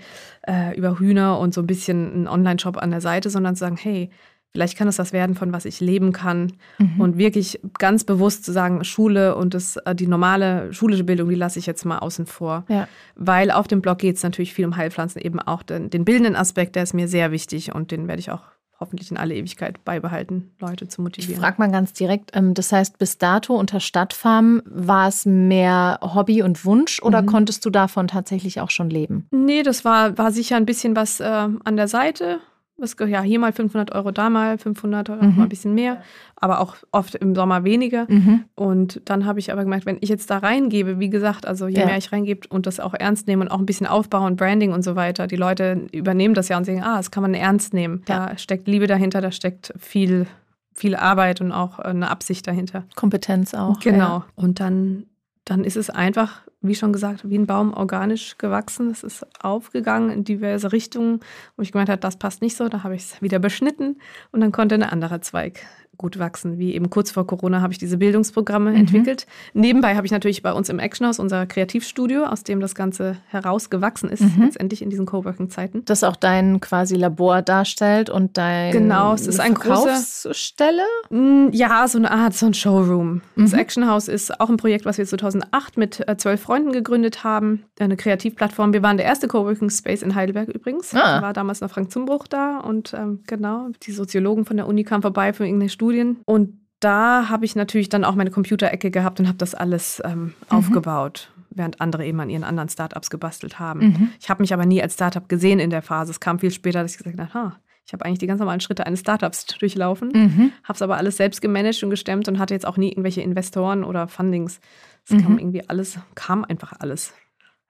[0.47, 3.79] äh, über Hühner und so ein bisschen ein Online-Shop an der Seite, sondern zu sagen,
[3.79, 4.11] hey,
[4.53, 6.53] vielleicht kann es das werden, von was ich leben kann.
[6.79, 7.01] Mhm.
[7.01, 11.35] Und wirklich ganz bewusst zu sagen, Schule und das, äh, die normale schulische Bildung, die
[11.35, 12.65] lasse ich jetzt mal außen vor.
[12.69, 12.87] Ja.
[13.15, 16.37] Weil auf dem Blog geht es natürlich viel um Heilpflanzen, eben auch den, den bildenden
[16.37, 18.43] Aspekt, der ist mir sehr wichtig und den werde ich auch
[18.81, 21.35] hoffentlich in alle Ewigkeit beibehalten, Leute zu motivieren.
[21.35, 25.99] Ich frage mal ganz direkt, ähm, das heißt, bis dato unter Stadtfarm war es mehr
[26.03, 27.27] Hobby und Wunsch oder mhm.
[27.27, 29.27] konntest du davon tatsächlich auch schon leben?
[29.31, 32.41] Nee, das war, war sicher ein bisschen was äh, an der Seite
[32.79, 35.37] was, ja, hier mal 500 Euro, da mal 500 Euro, mhm.
[35.37, 36.01] mal ein bisschen mehr,
[36.37, 38.07] aber auch oft im Sommer weniger.
[38.09, 38.45] Mhm.
[38.55, 41.81] Und dann habe ich aber gemerkt, wenn ich jetzt da reingebe, wie gesagt, also je
[41.81, 41.87] ja.
[41.87, 44.83] mehr ich reingebe und das auch ernst nehme und auch ein bisschen aufbauen, Branding und
[44.83, 48.03] so weiter, die Leute übernehmen das ja und sagen, ah, das kann man ernst nehmen.
[48.09, 48.29] Ja.
[48.29, 50.27] Da steckt Liebe dahinter, da steckt viel,
[50.73, 52.85] viel Arbeit und auch eine Absicht dahinter.
[52.95, 53.81] Kompetenz auch.
[53.81, 53.99] Genau.
[53.99, 54.27] Ja.
[54.37, 55.05] Und dann,
[55.51, 58.91] dann ist es einfach wie schon gesagt, wie ein Baum organisch gewachsen.
[58.91, 61.21] Es ist aufgegangen in diverse Richtungen,
[61.57, 62.69] wo ich gemeint habe, das passt nicht so.
[62.69, 63.99] Da habe ich es wieder beschnitten
[64.33, 65.61] und dann konnte ein anderer Zweig
[65.99, 66.59] gut wachsen.
[66.59, 68.77] Wie eben kurz vor Corona habe ich diese Bildungsprogramme mhm.
[68.77, 69.27] entwickelt.
[69.53, 74.09] Nebenbei habe ich natürlich bei uns im Actionhaus unser Kreativstudio, aus dem das Ganze herausgewachsen
[74.09, 74.45] ist, mhm.
[74.45, 75.85] letztendlich in diesen Coworking-Zeiten.
[75.85, 80.83] Das auch dein quasi Labor darstellt und dein Genau, es ist ein große Stelle?
[81.11, 83.23] Mm, ja, so eine Art, so ein Showroom.
[83.35, 83.43] Mhm.
[83.43, 87.65] Das Actionhaus ist auch ein Projekt, was wir 2008 mit äh, zwölf Freunden gegründet haben.
[87.81, 88.73] Eine Kreativplattform.
[88.73, 90.95] Wir waren der erste Coworking Space in Heidelberg übrigens.
[90.95, 91.17] Ah.
[91.17, 94.85] Da war damals noch Frank Zumbruch da und ähm, genau, die Soziologen von der Uni
[94.85, 96.19] kamen vorbei für irgendeine Studie Studien.
[96.27, 100.23] Und da habe ich natürlich dann auch meine Computerecke gehabt und habe das alles ähm,
[100.23, 100.35] mhm.
[100.49, 103.81] aufgebaut, während andere eben an ihren anderen Startups gebastelt haben.
[103.81, 104.11] Mhm.
[104.21, 106.11] Ich habe mich aber nie als Startup gesehen in der Phase.
[106.11, 108.61] Es kam viel später, dass ich gesagt habe, ha, ich habe eigentlich die ganz normalen
[108.61, 110.53] Schritte eines Startups durchlaufen, mhm.
[110.63, 113.83] habe es aber alles selbst gemanagt und gestemmt und hatte jetzt auch nie irgendwelche Investoren
[113.83, 114.61] oder Fundings.
[115.09, 115.39] Es kam mhm.
[115.39, 117.15] irgendwie alles, kam einfach alles.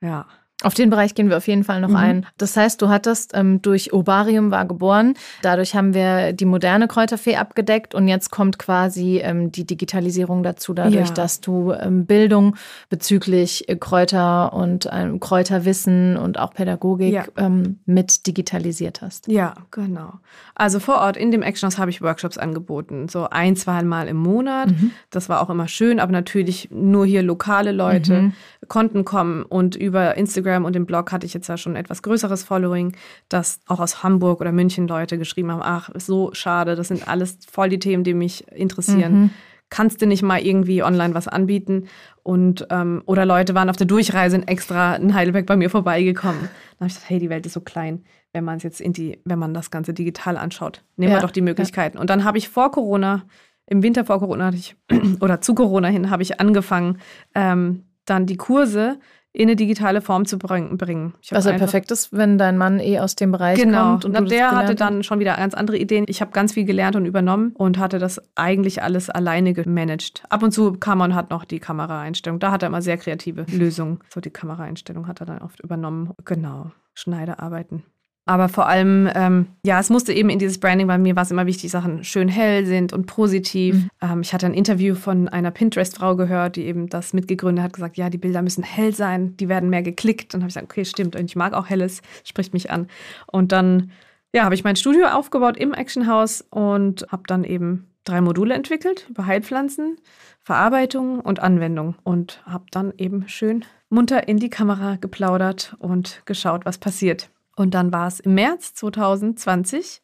[0.01, 0.27] Ja.
[0.65, 1.97] Auf den Bereich gehen wir auf jeden Fall noch mhm.
[1.97, 2.27] ein.
[2.37, 5.15] Das heißt, du hattest ähm, durch Obarium war geboren.
[5.41, 10.75] Dadurch haben wir die moderne Kräuterfee abgedeckt und jetzt kommt quasi ähm, die Digitalisierung dazu,
[10.75, 11.15] dadurch, ja.
[11.15, 12.57] dass du ähm, Bildung
[12.91, 17.25] bezüglich äh, Kräuter und ähm, Kräuterwissen und auch Pädagogik ja.
[17.37, 19.29] Ähm, mit digitalisiert hast.
[19.29, 20.15] Ja, genau.
[20.57, 24.17] Also vor Ort in dem Actionhaus habe ich Workshops angeboten, so ein, zwei Mal im
[24.17, 24.71] Monat.
[24.71, 24.91] Mhm.
[25.11, 28.33] Das war auch immer schön, aber natürlich nur hier lokale Leute mhm.
[28.67, 32.03] konnten kommen und über Instagram Instagram und dem Blog hatte ich jetzt ja schon etwas
[32.03, 32.93] größeres Following,
[33.29, 37.39] dass auch aus Hamburg oder München Leute geschrieben haben, ach, so schade, das sind alles
[37.51, 39.21] voll die Themen, die mich interessieren.
[39.21, 39.31] Mhm.
[39.71, 41.89] Kannst du nicht mal irgendwie online was anbieten?
[42.23, 46.41] Und ähm, oder Leute waren auf der Durchreise in extra in Heidelberg bei mir vorbeigekommen.
[46.41, 48.95] Dann habe ich gedacht, hey, die Welt ist so klein, wenn man es jetzt in
[48.95, 50.85] die, wenn man das Ganze digital anschaut.
[50.97, 51.19] Nehmen ja.
[51.19, 51.99] wir doch die Möglichkeiten.
[51.99, 52.01] Ja.
[52.01, 53.25] Und dann habe ich vor Corona,
[53.67, 54.75] im Winter vor Corona hatte ich,
[55.21, 56.99] oder zu Corona hin, habe ich angefangen,
[57.35, 58.99] ähm, dann die Kurse
[59.33, 61.15] in eine digitale Form zu bringen.
[61.31, 63.91] Was ja perfekt ist, wenn dein Mann eh aus dem Bereich genau.
[63.91, 64.05] kommt.
[64.05, 66.07] Und genau, der hatte dann schon wieder ganz andere Ideen.
[66.09, 70.23] Ich habe ganz viel gelernt und übernommen und hatte das eigentlich alles alleine gemanagt.
[70.29, 72.41] Ab und zu kam man hat noch die Kameraeinstellung.
[72.41, 74.01] Da hat er immer sehr kreative Lösungen.
[74.09, 76.13] So die Kameraeinstellung hat er dann oft übernommen.
[76.25, 77.85] Genau, Schneiderarbeiten.
[78.29, 81.31] Aber vor allem, ähm, ja, es musste eben in dieses Branding, weil mir war es
[81.31, 83.75] immer wichtig, Sachen schön hell sind und positiv.
[83.75, 83.89] Mhm.
[84.03, 87.97] Ähm, ich hatte ein Interview von einer Pinterest-Frau gehört, die eben das mitgegründet hat, gesagt,
[87.97, 90.35] ja, die Bilder müssen hell sein, die werden mehr geklickt.
[90.35, 92.89] Und habe ich gesagt, okay, stimmt, und ich mag auch helles, spricht mich an.
[93.33, 93.93] Und dann,
[94.35, 98.53] ja, habe ich mein Studio aufgebaut im Action House und habe dann eben drei Module
[98.53, 99.97] entwickelt über Heilpflanzen,
[100.43, 106.67] Verarbeitung und Anwendung und habe dann eben schön munter in die Kamera geplaudert und geschaut,
[106.67, 107.31] was passiert.
[107.59, 110.01] Und dann war es im März 2020.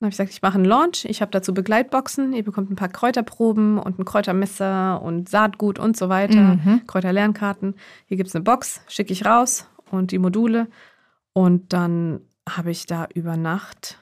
[0.00, 1.04] Dann habe ich gesagt, ich mache einen Launch.
[1.04, 2.32] Ich habe dazu Begleitboxen.
[2.32, 6.56] Ihr bekommt ein paar Kräuterproben und ein Kräutermesser und Saatgut und so weiter.
[6.56, 6.86] Mhm.
[6.86, 7.76] Kräuterlernkarten.
[8.06, 10.66] Hier gibt es eine Box, schicke ich raus und die Module.
[11.32, 13.98] Und dann habe ich da über Nacht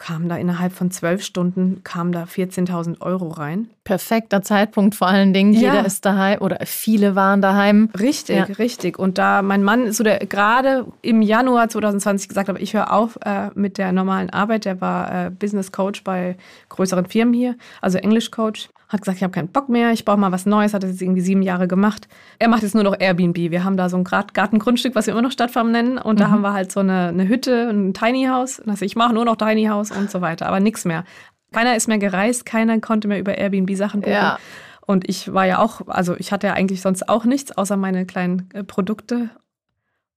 [0.00, 3.68] kam da innerhalb von zwölf Stunden, kam da 14.000 Euro rein.
[3.84, 5.52] Perfekter Zeitpunkt vor allen Dingen.
[5.52, 5.60] Ja.
[5.60, 7.90] Jeder ist daheim oder viele waren daheim.
[7.98, 8.44] Richtig, ja.
[8.44, 8.98] richtig.
[8.98, 13.18] Und da mein Mann so der gerade im Januar 2020 gesagt hat, ich höre auf
[13.26, 14.64] äh, mit der normalen Arbeit.
[14.64, 16.38] Der war äh, Business Coach bei
[16.70, 20.18] größeren Firmen hier, also English Coach hat gesagt, ich habe keinen Bock mehr, ich brauche
[20.18, 22.08] mal was Neues, hat das jetzt irgendwie sieben Jahre gemacht.
[22.40, 23.36] Er macht jetzt nur noch Airbnb.
[23.36, 25.96] Wir haben da so ein Gartengrundstück, was wir immer noch Stadtfarm nennen.
[25.96, 26.18] Und mhm.
[26.18, 28.60] da haben wir halt so eine, eine Hütte, ein Tiny House.
[28.66, 31.04] Also ich mache nur noch Tiny House und so weiter, aber nichts mehr.
[31.52, 34.12] Keiner ist mehr gereist, keiner konnte mehr über Airbnb Sachen buchen.
[34.12, 34.38] Ja.
[34.84, 38.06] Und ich war ja auch, also ich hatte ja eigentlich sonst auch nichts, außer meine
[38.06, 39.30] kleinen äh, Produkte.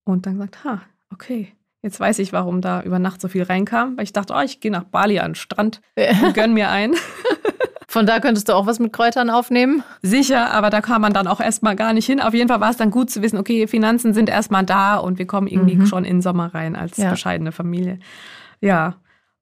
[0.03, 0.81] Und dann gesagt, ha,
[1.11, 4.39] okay, Jetzt weiß ich, warum da über Nacht so viel reinkam, weil ich dachte, oh,
[4.39, 5.81] ich gehe nach Bali an den Strand
[6.23, 6.93] und gönn mir ein.
[7.93, 9.83] Von da könntest du auch was mit Kräutern aufnehmen?
[10.01, 12.19] Sicher, aber da kam man dann auch erstmal gar nicht hin.
[12.19, 15.19] Auf jeden Fall war es dann gut zu wissen, okay, Finanzen sind erstmal da und
[15.19, 15.85] wir kommen irgendwie mhm.
[15.85, 17.11] schon in den Sommer rein als ja.
[17.11, 17.99] bescheidene Familie.
[18.61, 18.95] Ja.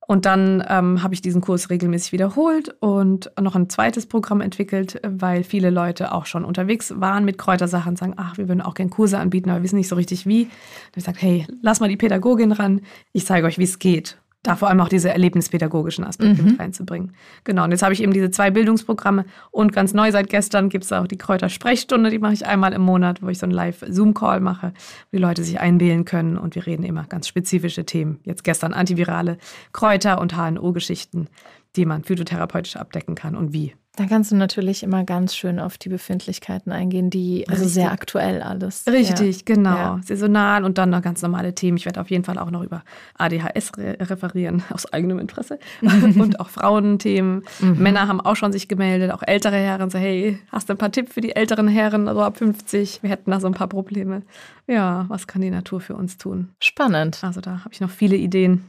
[0.05, 4.99] Und dann ähm, habe ich diesen Kurs regelmäßig wiederholt und noch ein zweites Programm entwickelt,
[5.07, 8.73] weil viele Leute auch schon unterwegs waren mit Kräutersachen und sagen, ach, wir würden auch
[8.73, 10.41] gerne Kurse anbieten, aber wir wissen nicht so richtig wie.
[10.41, 10.51] Habe
[10.89, 12.81] ich gesagt, hey, lass mal die Pädagogin ran,
[13.13, 16.51] ich zeige euch, wie es geht da vor allem auch diese erlebnispädagogischen Aspekte mhm.
[16.51, 17.13] mit reinzubringen.
[17.43, 20.83] Genau, und jetzt habe ich eben diese zwei Bildungsprogramme und ganz neu seit gestern gibt
[20.83, 24.39] es auch die Kräutersprechstunde, die mache ich einmal im Monat, wo ich so einen Live-Zoom-Call
[24.39, 24.73] mache,
[25.11, 28.19] wo die Leute sich einwählen können und wir reden immer ganz spezifische Themen.
[28.23, 29.37] Jetzt gestern antivirale
[29.73, 31.27] Kräuter und HNO-Geschichten,
[31.75, 33.75] die man phytotherapeutisch abdecken kann und wie.
[34.01, 37.73] Da kannst du natürlich immer ganz schön auf die Befindlichkeiten eingehen, die also Richtig.
[37.75, 38.83] sehr aktuell alles.
[38.87, 39.41] Richtig, ja.
[39.45, 39.75] genau.
[39.75, 39.99] Ja.
[40.03, 41.77] Saisonal und dann noch ganz normale Themen.
[41.77, 42.83] Ich werde auf jeden Fall auch noch über
[43.19, 45.59] ADHS re referieren, aus eigenem Interesse.
[45.81, 47.43] und auch Frauenthemen.
[47.59, 47.77] Mhm.
[47.77, 49.91] Männer haben auch schon sich gemeldet, auch ältere Herren.
[49.91, 53.03] So, hey, hast du ein paar Tipps für die älteren Herren, also ab 50?
[53.03, 54.23] Wir hätten da so ein paar Probleme.
[54.65, 56.49] Ja, was kann die Natur für uns tun?
[56.59, 57.23] Spannend.
[57.23, 58.65] Also da habe ich noch viele Ideen.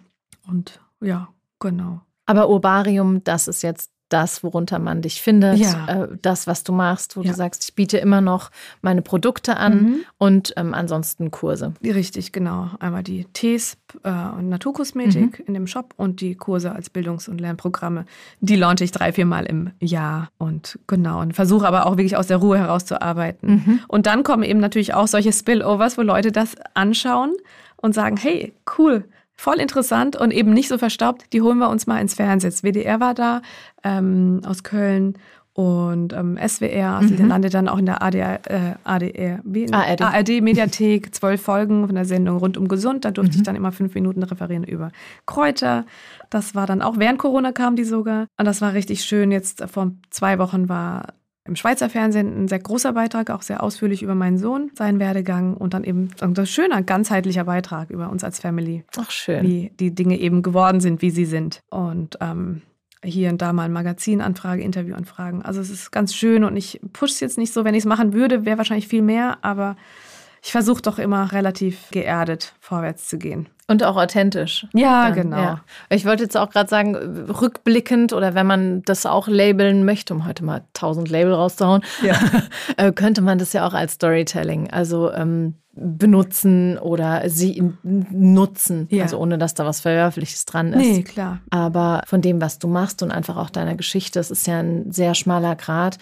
[0.46, 2.02] Und ja, genau.
[2.26, 5.86] Aber Urbarium, das ist jetzt das, worunter man dich findet, ja.
[5.86, 7.30] äh, das, was du machst, wo ja.
[7.30, 10.00] du sagst, ich biete immer noch meine Produkte an mhm.
[10.18, 11.74] und ähm, ansonsten Kurse.
[11.82, 12.70] Richtig, genau.
[12.78, 15.44] Einmal die Tees äh, und Naturkosmetik mhm.
[15.46, 18.04] in dem Shop und die Kurse als Bildungs- und Lernprogramme.
[18.40, 22.16] Die launche ich drei, vier Mal im Jahr und genau und versuche aber auch wirklich
[22.16, 23.50] aus der Ruhe herauszuarbeiten.
[23.54, 23.80] Mhm.
[23.88, 27.32] Und dann kommen eben natürlich auch solche Spillovers, wo Leute das anschauen
[27.76, 29.04] und sagen, hey, cool,
[29.42, 31.24] voll interessant und eben nicht so verstaubt.
[31.32, 32.50] Die holen wir uns mal ins Fernsehen.
[32.50, 33.42] Das WDR war da
[33.82, 35.18] ähm, aus Köln
[35.52, 37.16] und ähm, SWR, also mhm.
[37.16, 39.40] der landet dann auch in der ADR, äh, ADR,
[39.72, 40.00] ARD.
[40.00, 43.04] ARD Mediathek, zwölf Folgen von der Sendung rund um gesund.
[43.04, 43.40] Da durfte mhm.
[43.40, 44.92] ich dann immer fünf Minuten referieren über
[45.26, 45.86] Kräuter.
[46.30, 48.28] Das war dann auch während Corona kam die sogar.
[48.38, 49.32] Und das war richtig schön.
[49.32, 54.02] Jetzt vor zwei Wochen war im Schweizer Fernsehen ein sehr großer Beitrag, auch sehr ausführlich
[54.02, 58.38] über meinen Sohn, seinen Werdegang und dann eben ein schöner, ganzheitlicher Beitrag über uns als
[58.38, 58.84] Family.
[58.96, 59.46] Ach, schön.
[59.46, 61.60] Wie die Dinge eben geworden sind, wie sie sind.
[61.70, 62.62] Und ähm,
[63.04, 65.42] hier und da mal ein Magazinanfrage, Interviewanfragen.
[65.42, 67.64] Also es ist ganz schön und ich pushe es jetzt nicht so.
[67.64, 69.76] Wenn ich es machen würde, wäre wahrscheinlich viel mehr, aber
[70.44, 73.48] ich versuche doch immer relativ geerdet vorwärts zu gehen.
[73.72, 74.66] Und auch authentisch.
[74.74, 75.36] Ja, dann, genau.
[75.36, 75.60] Ja.
[75.90, 80.26] Ich wollte jetzt auch gerade sagen, rückblickend oder wenn man das auch labeln möchte, um
[80.26, 82.14] heute mal tausend Label rauszuhauen, ja.
[82.76, 84.70] Äh, könnte man das ja auch als Storytelling.
[84.70, 88.86] Also ähm, benutzen oder sie nutzen.
[88.90, 89.04] Ja.
[89.04, 90.78] Also ohne, dass da was Verwerfliches dran ist.
[90.78, 91.40] Nee, klar.
[91.50, 94.92] Aber von dem, was du machst und einfach auch deiner Geschichte, es ist ja ein
[94.92, 95.98] sehr schmaler Grad,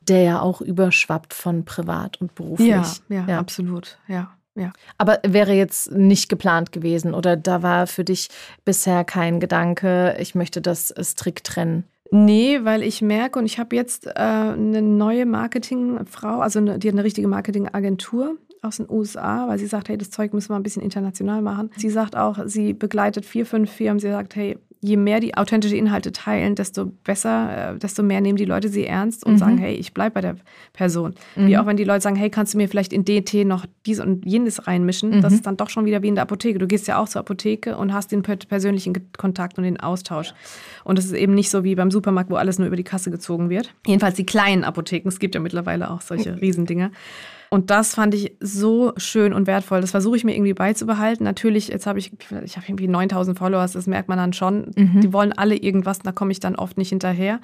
[0.00, 2.68] der ja auch überschwappt von privat und beruflich.
[2.68, 3.38] Ja, ja, ja.
[3.38, 3.98] absolut.
[4.08, 4.30] Ja.
[4.54, 4.72] Ja.
[4.98, 8.28] Aber wäre jetzt nicht geplant gewesen oder da war für dich
[8.64, 11.84] bisher kein Gedanke, ich möchte das strikt trennen?
[12.10, 16.88] Nee, weil ich merke und ich habe jetzt äh, eine neue Marketingfrau, also eine, die
[16.88, 20.56] hat eine richtige Marketingagentur aus den USA, weil sie sagt, hey, das Zeug müssen wir
[20.56, 21.70] ein bisschen international machen.
[21.76, 23.98] Sie sagt auch, sie begleitet vier, fünf Firmen.
[23.98, 28.36] Sie sagt, hey, je mehr die authentische Inhalte teilen, desto besser, äh, desto mehr nehmen
[28.36, 29.38] die Leute sie ernst und mhm.
[29.38, 30.36] sagen, hey, ich bleibe bei der
[30.72, 31.14] Person.
[31.36, 31.46] Mhm.
[31.46, 34.00] Wie auch wenn die Leute sagen, hey, kannst du mir vielleicht in DT noch dies
[34.00, 35.10] und jenes reinmischen?
[35.10, 35.20] Mhm.
[35.20, 36.58] Das ist dann doch schon wieder wie in der Apotheke.
[36.58, 40.34] Du gehst ja auch zur Apotheke und hast den persönlichen Kontakt und den Austausch.
[40.82, 43.12] Und es ist eben nicht so wie beim Supermarkt, wo alles nur über die Kasse
[43.12, 43.72] gezogen wird.
[43.86, 45.08] Jedenfalls die kleinen Apotheken.
[45.08, 46.90] Es gibt ja mittlerweile auch solche Riesendinger.
[47.52, 49.82] Und das fand ich so schön und wertvoll.
[49.82, 51.22] Das versuche ich mir irgendwie beizubehalten.
[51.22, 52.10] Natürlich, jetzt habe ich,
[52.44, 54.70] ich habe irgendwie 9000 Followers, das merkt man dann schon.
[54.74, 55.02] Mhm.
[55.02, 57.42] Die wollen alle irgendwas, da komme ich dann oft nicht hinterher.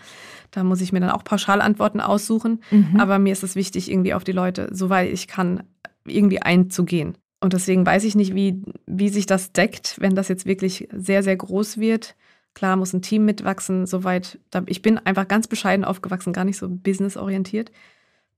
[0.51, 2.63] Da muss ich mir dann auch Pauschalantworten aussuchen.
[2.71, 2.99] Mhm.
[2.99, 5.65] Aber mir ist es wichtig, irgendwie auf die Leute, soweit ich kann,
[6.07, 7.19] irgendwie einzugehen.
[7.43, 11.23] Und deswegen weiß ich nicht, wie, wie sich das deckt, wenn das jetzt wirklich sehr,
[11.23, 12.17] sehr groß wird.
[12.55, 14.39] Klar muss ein Team mitwachsen, soweit.
[14.69, 17.73] Ich bin einfach ganz bescheiden aufgewachsen, gar nicht so businessorientiert.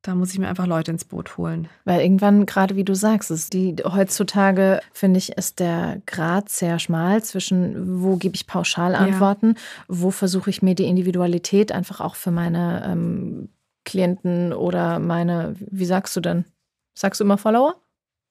[0.02, 1.68] Da muss ich mir einfach Leute ins Boot holen.
[1.84, 6.78] Weil irgendwann, gerade wie du sagst, ist die heutzutage, finde ich, ist der Grad sehr
[6.78, 9.60] schmal zwischen, wo gebe ich Pauschalantworten, ja.
[9.88, 13.50] wo versuche ich mir die Individualität einfach auch für meine ähm,
[13.84, 16.46] Klienten oder meine, wie sagst du denn?
[16.94, 17.76] Sagst du immer Follower?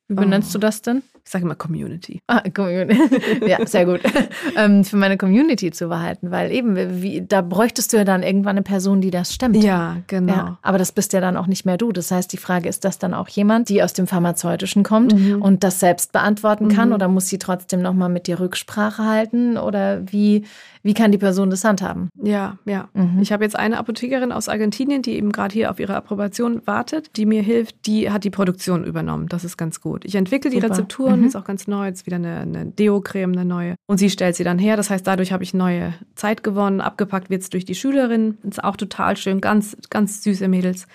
[0.07, 0.53] Wie benennst oh.
[0.53, 1.03] du das denn?
[1.29, 2.23] Ich sage immer Community.
[2.25, 2.97] Ah, Community.
[3.47, 4.01] ja, sehr gut.
[4.57, 8.57] ähm, für meine Community zu behalten, weil eben, wie, da bräuchtest du ja dann irgendwann
[8.57, 9.63] eine Person, die das stemmt.
[9.63, 10.33] Ja, genau.
[10.33, 11.91] Ja, aber das bist ja dann auch nicht mehr du.
[11.91, 15.39] Das heißt, die Frage ist das dann auch jemand, die aus dem Pharmazeutischen kommt mhm.
[15.39, 16.95] und das selbst beantworten kann mhm.
[16.95, 20.45] oder muss sie trotzdem nochmal mit dir Rücksprache halten oder wie,
[20.81, 22.09] wie kann die Person das handhaben?
[22.23, 22.89] Ja, ja.
[22.95, 23.19] Mhm.
[23.21, 27.17] Ich habe jetzt eine Apothekerin aus Argentinien, die eben gerade hier auf ihre Approbation wartet,
[27.17, 27.85] die mir hilft.
[27.85, 29.27] Die hat die Produktion übernommen.
[29.27, 30.05] Das ist ganz gut.
[30.05, 31.27] Ich entwickle die Rezepturen, mhm.
[31.27, 31.87] ist auch ganz neu.
[31.87, 33.75] Jetzt wieder eine, eine Deo-Creme, eine neue.
[33.87, 34.77] Und sie stellt sie dann her.
[34.77, 36.81] Das heißt, dadurch habe ich neue Zeit gewonnen.
[36.81, 38.37] Abgepackt wird es durch die Schülerin.
[38.43, 39.41] Ist auch total schön.
[39.41, 40.87] Ganz, ganz süße Mädels.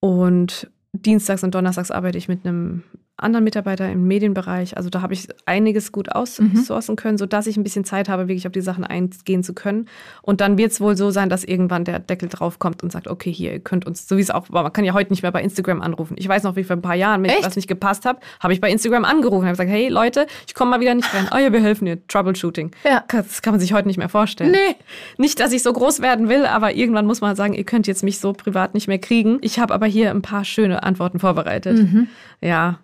[0.00, 2.82] Und Dienstags und Donnerstags arbeite ich mit einem
[3.18, 4.76] anderen Mitarbeiter im Medienbereich.
[4.76, 6.96] Also da habe ich einiges gut aussourcen mhm.
[6.96, 9.86] können, sodass ich ein bisschen Zeit habe, wirklich auf die Sachen eingehen zu können.
[10.22, 13.08] Und dann wird es wohl so sein, dass irgendwann der Deckel drauf kommt und sagt,
[13.08, 15.22] okay, hier, ihr könnt uns, so wie es auch war, man kann ja heute nicht
[15.22, 16.14] mehr bei Instagram anrufen.
[16.18, 17.44] Ich weiß noch, wie vor ein paar Jahren, wenn Echt?
[17.44, 20.54] was nicht gepasst habe, habe ich bei Instagram angerufen und habe gesagt, hey Leute, ich
[20.54, 21.28] komme mal wieder nicht rein.
[21.34, 22.06] Oh ja, wir helfen dir.
[22.06, 22.70] Troubleshooting.
[22.84, 23.04] Ja.
[23.08, 24.52] Das kann man sich heute nicht mehr vorstellen.
[24.52, 24.76] Nee.
[25.16, 28.04] Nicht, dass ich so groß werden will, aber irgendwann muss man sagen, ihr könnt jetzt
[28.04, 29.38] mich so privat nicht mehr kriegen.
[29.40, 31.78] Ich habe aber hier ein paar schöne Antworten vorbereitet.
[31.78, 32.08] Mhm.
[32.40, 32.78] Ja,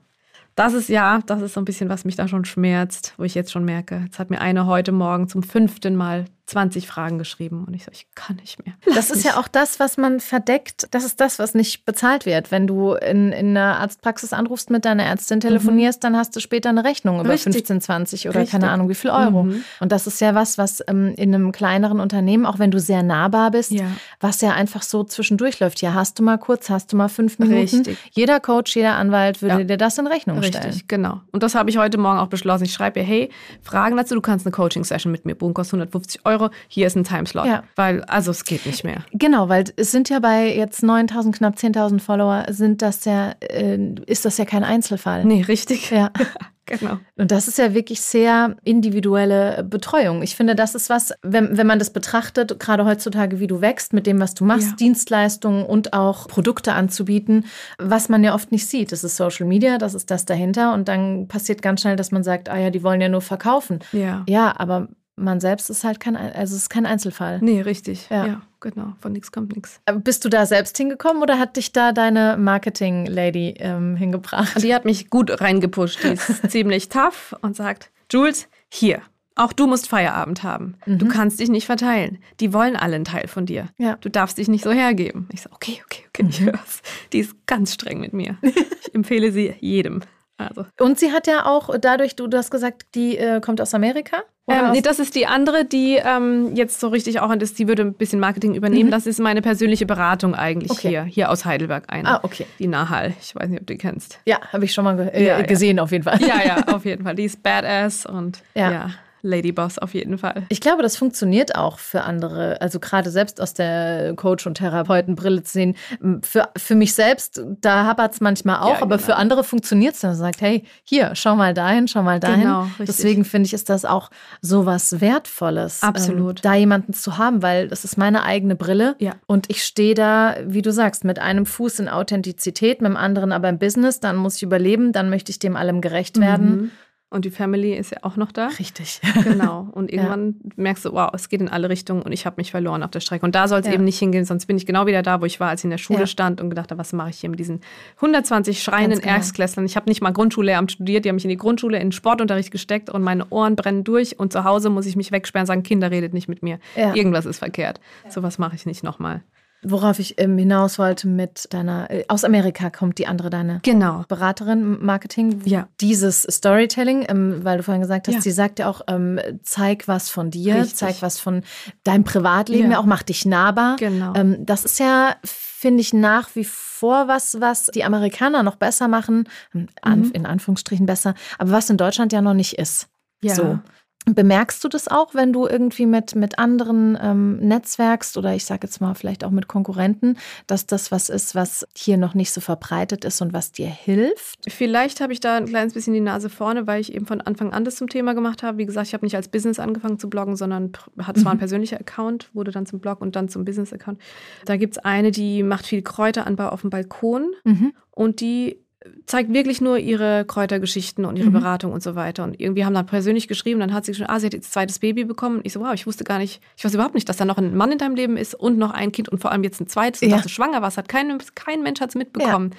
[0.54, 3.34] das ist ja, das ist so ein bisschen, was mich da schon schmerzt, wo ich
[3.34, 4.02] jetzt schon merke.
[4.04, 7.90] Jetzt hat mir eine heute Morgen zum fünften Mal 20 Fragen geschrieben und ich so,
[7.90, 8.74] ich kann nicht mehr.
[8.94, 10.88] Das ist ja auch das, was man verdeckt.
[10.90, 12.50] Das ist das, was nicht bezahlt wird.
[12.50, 16.02] Wenn du in, in einer Arztpraxis anrufst, mit deiner Ärztin telefonierst, mhm.
[16.02, 17.54] dann hast du später eine Rechnung über Richtig.
[17.54, 18.52] 15, 20 oder Richtig.
[18.52, 19.44] keine Ahnung wie viel Euro.
[19.44, 19.64] Mhm.
[19.80, 23.02] Und das ist ja was, was ähm, in einem kleineren Unternehmen, auch wenn du sehr
[23.02, 23.86] nahbar bist, ja.
[24.20, 25.80] was ja einfach so zwischendurch läuft.
[25.80, 27.76] Ja, hast du mal kurz, hast du mal fünf Minuten.
[27.78, 27.98] Richtig.
[28.12, 29.64] Jeder Coach, jeder Anwalt würde ja.
[29.64, 30.64] dir das in Rechnung stellen.
[30.64, 31.22] Richtig, genau.
[31.32, 32.64] Und das habe ich heute Morgen auch beschlossen.
[32.64, 33.30] Ich schreibe ihr, hey,
[33.62, 36.33] Fragen dazu, du kannst eine Coaching-Session mit mir buchen, kostet 150 Euro.
[36.34, 37.46] Euro, hier ist ein Timeslot.
[37.46, 37.62] Ja.
[37.76, 39.04] Weil, also es geht nicht mehr.
[39.12, 43.78] Genau, weil es sind ja bei jetzt 9000, knapp 10.000 Follower, sind das ja, äh,
[44.06, 45.24] ist das ja kein Einzelfall.
[45.24, 45.90] Nee, richtig.
[45.90, 46.10] Ja.
[46.66, 46.98] Genau.
[47.16, 50.22] Und das ist ja wirklich sehr individuelle Betreuung.
[50.22, 53.92] Ich finde, das ist was, wenn, wenn man das betrachtet, gerade heutzutage, wie du wächst
[53.92, 54.76] mit dem, was du machst, ja.
[54.76, 57.44] Dienstleistungen und auch Produkte anzubieten,
[57.78, 58.92] was man ja oft nicht sieht.
[58.92, 60.72] Das ist Social Media, das ist das dahinter.
[60.72, 63.80] Und dann passiert ganz schnell, dass man sagt, ah ja, die wollen ja nur verkaufen.
[63.92, 64.24] Ja.
[64.26, 67.38] Ja, aber man selbst ist halt kein, also es ist kein Einzelfall.
[67.40, 68.08] Nee, richtig.
[68.10, 68.94] Ja, ja genau.
[69.00, 69.80] Von nichts kommt nichts.
[69.86, 74.62] Äh, bist du da selbst hingekommen oder hat dich da deine Marketing-Lady ähm, hingebracht?
[74.62, 76.02] Die hat mich gut reingepusht.
[76.02, 79.00] Die ist ziemlich tough und sagt, Jules, hier.
[79.36, 80.76] Auch du musst Feierabend haben.
[80.86, 80.98] Mhm.
[80.98, 82.18] Du kannst dich nicht verteilen.
[82.38, 83.68] Die wollen alle einen Teil von dir.
[83.78, 83.96] Ja.
[84.00, 85.28] Du darfst dich nicht so hergeben.
[85.32, 86.82] Ich so, okay, okay, okay, ich hör's.
[87.12, 88.38] Die ist ganz streng mit mir.
[88.42, 88.54] Ich
[88.94, 90.02] empfehle sie jedem.
[90.36, 90.66] Also.
[90.78, 94.22] Und sie hat ja auch dadurch, du, du hast gesagt, die äh, kommt aus Amerika?
[94.46, 97.66] Ähm, nee, das ist die andere, die ähm, jetzt so richtig auch an das, die
[97.66, 98.88] würde ein bisschen Marketing übernehmen.
[98.88, 98.90] Mhm.
[98.90, 100.88] Das ist meine persönliche Beratung eigentlich okay.
[100.88, 102.08] hier, hier aus Heidelberg eine.
[102.08, 102.46] Ah, okay.
[102.58, 103.14] Die Nahal.
[103.20, 104.20] Ich weiß nicht, ob du die kennst.
[104.26, 105.82] Ja, habe ich schon mal ge äh, ja, gesehen, ja.
[105.82, 106.20] auf jeden Fall.
[106.20, 107.14] Ja, ja, auf jeden Fall.
[107.14, 108.70] Die ist badass und ja.
[108.70, 108.90] ja.
[109.24, 110.44] Ladyboss auf jeden Fall.
[110.50, 112.60] Ich glaube, das funktioniert auch für andere.
[112.60, 115.76] Also gerade selbst aus der Coach- und Therapeutenbrille zu sehen.
[116.22, 119.06] Für, für mich selbst, da hapert es manchmal auch, ja, aber genau.
[119.06, 120.10] für andere funktioniert es dann.
[120.10, 122.42] Man sagt, hey, hier, schau mal dahin, schau mal dahin.
[122.42, 124.10] Genau, Deswegen finde ich, ist das auch
[124.40, 125.82] so was Wertvolles.
[125.82, 126.38] Absolut.
[126.38, 128.94] Ähm, da jemanden zu haben, weil das ist meine eigene Brille.
[128.98, 129.14] Ja.
[129.26, 133.32] Und ich stehe da, wie du sagst, mit einem Fuß in Authentizität, mit dem anderen
[133.32, 134.00] aber im Business.
[134.00, 136.50] Dann muss ich überleben, dann möchte ich dem allem gerecht werden.
[136.50, 136.70] Mhm.
[137.14, 138.48] Und die Family ist ja auch noch da.
[138.58, 139.00] Richtig.
[139.24, 139.68] Genau.
[139.72, 140.50] Und irgendwann ja.
[140.56, 143.00] merkst du, wow, es geht in alle Richtungen und ich habe mich verloren auf der
[143.00, 143.24] Strecke.
[143.24, 143.72] Und da soll es ja.
[143.72, 145.70] eben nicht hingehen, sonst bin ich genau wieder da, wo ich war, als ich in
[145.70, 146.06] der Schule ja.
[146.06, 147.60] stand und gedacht habe, was mache ich hier mit diesen
[147.96, 149.14] 120 schreienden genau.
[149.14, 149.64] Erstklässlern.
[149.64, 152.50] Ich habe nicht mal Grundschullehramt studiert, die haben mich in die Grundschule in den Sportunterricht
[152.50, 155.62] gesteckt und meine Ohren brennen durch und zu Hause muss ich mich wegsperren und sagen,
[155.62, 156.58] Kinder, redet nicht mit mir.
[156.74, 157.80] Irgendwas ist verkehrt.
[158.08, 159.22] So was mache ich nicht nochmal.
[159.64, 164.04] Worauf ich ähm, hinaus wollte mit deiner, äh, aus Amerika kommt die andere, deine genau.
[164.08, 165.42] Beraterin Marketing.
[165.44, 165.68] Ja.
[165.80, 168.20] Dieses Storytelling, ähm, weil du vorhin gesagt hast, ja.
[168.20, 170.76] sie sagt ja auch, ähm, zeig was von dir, Richtig.
[170.76, 171.42] zeig was von
[171.82, 172.78] deinem Privatleben, ja.
[172.78, 173.76] auch mach dich nahbar.
[173.76, 174.14] Genau.
[174.14, 178.88] Ähm, das ist ja, finde ich, nach wie vor was, was die Amerikaner noch besser
[178.88, 180.10] machen, ähm, mhm.
[180.12, 182.88] in Anführungsstrichen besser, aber was in Deutschland ja noch nicht ist.
[183.22, 183.34] Ja.
[183.34, 183.58] So.
[184.06, 188.66] Bemerkst du das auch, wenn du irgendwie mit, mit anderen ähm, netzwerkst oder ich sage
[188.66, 192.42] jetzt mal vielleicht auch mit Konkurrenten, dass das was ist, was hier noch nicht so
[192.42, 194.40] verbreitet ist und was dir hilft?
[194.46, 197.54] Vielleicht habe ich da ein kleines bisschen die Nase vorne, weil ich eben von Anfang
[197.54, 198.58] an das zum Thema gemacht habe.
[198.58, 201.36] Wie gesagt, ich habe nicht als Business angefangen zu bloggen, sondern hatte zwar mhm.
[201.36, 203.98] ein persönlicher Account, wurde dann zum Blog und dann zum Business-Account.
[204.44, 207.72] Da gibt es eine, die macht viel Kräuteranbau auf dem Balkon mhm.
[207.90, 208.63] und die
[209.06, 211.34] zeigt wirklich nur ihre Kräutergeschichten und ihre mhm.
[211.34, 212.24] Beratung und so weiter.
[212.24, 214.78] Und irgendwie haben dann persönlich geschrieben, dann hat sie schon, ah, sie hat jetzt zweites
[214.78, 215.40] Baby bekommen.
[215.42, 217.56] Ich so, wow, ich wusste gar nicht, ich weiß überhaupt nicht, dass da noch ein
[217.56, 220.02] Mann in deinem Leben ist und noch ein Kind und vor allem jetzt ein zweites
[220.02, 220.16] und ja.
[220.16, 222.50] dass du schwanger warst, hat kein, kein Mensch hat es mitbekommen.
[222.52, 222.58] Ja.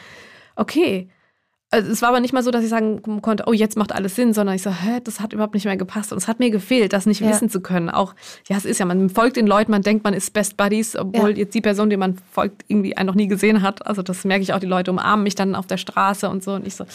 [0.57, 1.09] Okay,
[1.71, 4.15] also es war aber nicht mal so, dass ich sagen konnte, oh, jetzt macht alles
[4.15, 6.11] Sinn, sondern ich so, hä, das hat überhaupt nicht mehr gepasst.
[6.11, 7.29] Und es hat mir gefehlt, das nicht ja.
[7.29, 7.89] wissen zu können.
[7.89, 8.13] Auch,
[8.47, 11.31] ja, es ist ja, man folgt den Leuten, man denkt, man ist Best Buddies, obwohl
[11.31, 11.37] ja.
[11.37, 13.85] jetzt die Person, die man folgt, irgendwie einen noch nie gesehen hat.
[13.85, 16.53] Also das merke ich auch, die Leute umarmen mich dann auf der Straße und so.
[16.53, 16.85] Und ich so,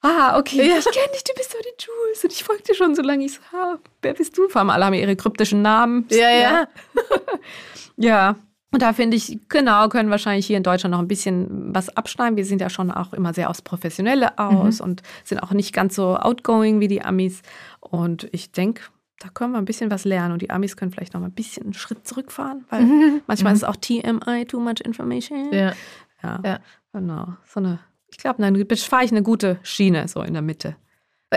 [0.00, 0.78] ah, okay, ja.
[0.78, 3.24] ich kenne dich, du bist doch die Jules und ich folge dir schon so lange.
[3.24, 4.48] Ich so, ah, wer bist du?
[4.48, 6.06] Vor allem alle haben ihre kryptischen Namen.
[6.10, 6.68] Ja, ja.
[7.96, 8.36] ja.
[8.72, 12.36] Und da finde ich, genau, können wahrscheinlich hier in Deutschland noch ein bisschen was abschneiden.
[12.36, 14.84] Wir sind ja schon auch immer sehr aufs Professionelle aus mhm.
[14.84, 17.42] und sind auch nicht ganz so outgoing wie die Amis.
[17.80, 18.82] Und ich denke,
[19.18, 20.32] da können wir ein bisschen was lernen.
[20.32, 23.20] Und die Amis können vielleicht noch mal ein bisschen einen Schritt zurückfahren, weil mhm.
[23.26, 23.56] manchmal mhm.
[23.56, 25.52] ist es auch TMI, too much information.
[25.52, 25.74] Ja.
[26.22, 26.60] Ja, ja.
[26.92, 27.34] genau.
[27.46, 30.76] So eine, ich glaube, dann fahre ich eine gute Schiene so in der Mitte.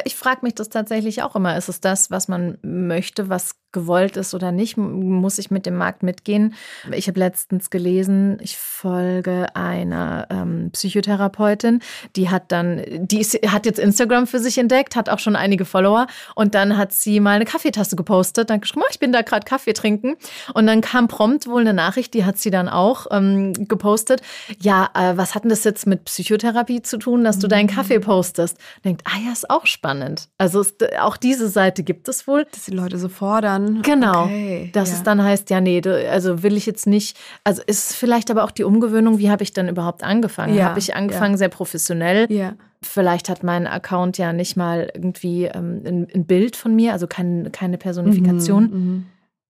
[0.04, 1.58] Ich frage mich das tatsächlich auch immer.
[1.58, 4.78] Ist es das, was man möchte, was gewollt ist oder nicht?
[4.78, 6.56] Muss ich mit dem Markt mitgehen?
[6.94, 11.82] Ich habe letztens gelesen, ich folge einer ähm, Psychotherapeutin,
[12.16, 15.66] die hat dann, die ist, hat jetzt Instagram für sich entdeckt, hat auch schon einige
[15.66, 19.22] Follower und dann hat sie mal eine Kaffeetasse gepostet, dann geschrieben, oh, ich bin da
[19.22, 20.16] gerade Kaffee trinken
[20.54, 24.22] und dann kam prompt wohl eine Nachricht, die hat sie dann auch ähm, gepostet.
[24.62, 28.00] Ja, äh, was hat denn das jetzt mit Psychotherapie zu tun, dass du deinen Kaffee
[28.00, 28.58] postest?
[28.86, 30.30] Denkt, ah ja, ist auch spannend.
[30.38, 32.46] Also ist, auch diese Seite gibt es wohl.
[32.52, 33.65] Dass die Leute so fordern.
[33.82, 34.26] Genau.
[34.26, 34.96] Okay, dass ja.
[34.96, 37.18] es dann heißt, ja, nee, also will ich jetzt nicht.
[37.44, 40.56] Also ist vielleicht aber auch die Umgewöhnung, wie habe ich dann überhaupt angefangen?
[40.56, 41.38] Ja, habe ich angefangen ja.
[41.38, 42.32] sehr professionell?
[42.32, 42.54] Ja.
[42.82, 47.08] Vielleicht hat mein Account ja nicht mal irgendwie ähm, ein, ein, Bild von mir, also
[47.08, 48.64] kein, keine Personifikation.
[48.64, 49.06] Mhm, mhm.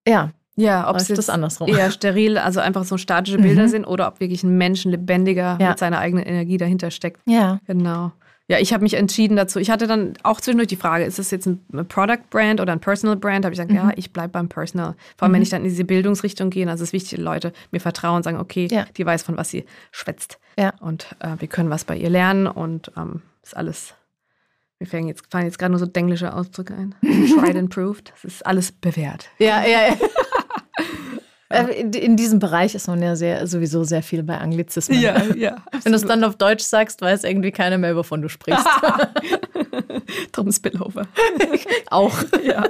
[0.08, 0.32] Ja.
[0.58, 1.68] Ja, ob es das andersrum.
[1.68, 3.68] eher steril, also einfach so statische Bilder mhm.
[3.68, 7.20] sind oder ob wirklich ein Mensch lebendiger mit seiner eigenen Energie dahinter steckt.
[7.26, 7.60] Ja.
[7.68, 8.14] Genau.
[8.48, 9.60] Ja, ich habe mich entschieden dazu.
[9.60, 12.80] Ich hatte dann auch zwischendurch die Frage, ist das jetzt ein Product Brand oder ein
[12.80, 13.44] Personal Brand?
[13.44, 13.78] Habe ich gesagt, mhm.
[13.78, 14.96] ja, ich bleibe beim Personal.
[15.18, 15.36] Vor allem, mhm.
[15.36, 18.24] wenn ich dann in diese Bildungsrichtung gehe, also es ist wichtig, Leute mir vertrauen und
[18.24, 18.86] sagen, okay, ja.
[18.98, 20.38] die weiß, von was sie schwätzt.
[20.60, 20.74] Ja.
[20.80, 23.96] Und äh, wir können was bei ihr lernen und ähm, ist alles,
[24.80, 26.94] mir fallen jetzt, fallen jetzt gerade nur so denglische Ausdrücke ein.
[27.02, 28.12] Tried and proved.
[28.14, 29.28] Das ist alles bewährt.
[29.40, 29.98] Ja, ja, ja.
[31.56, 35.00] Äh, in diesem Bereich ist man ja sehr, sowieso sehr viel bei Anglizismen.
[35.00, 35.58] Ja, ja.
[35.84, 38.66] Wenn du es dann auf Deutsch sagst, weiß irgendwie keiner mehr, wovon du sprichst.
[40.32, 41.08] Drum Spillover.
[41.90, 42.16] Auch.
[42.44, 42.66] Ja.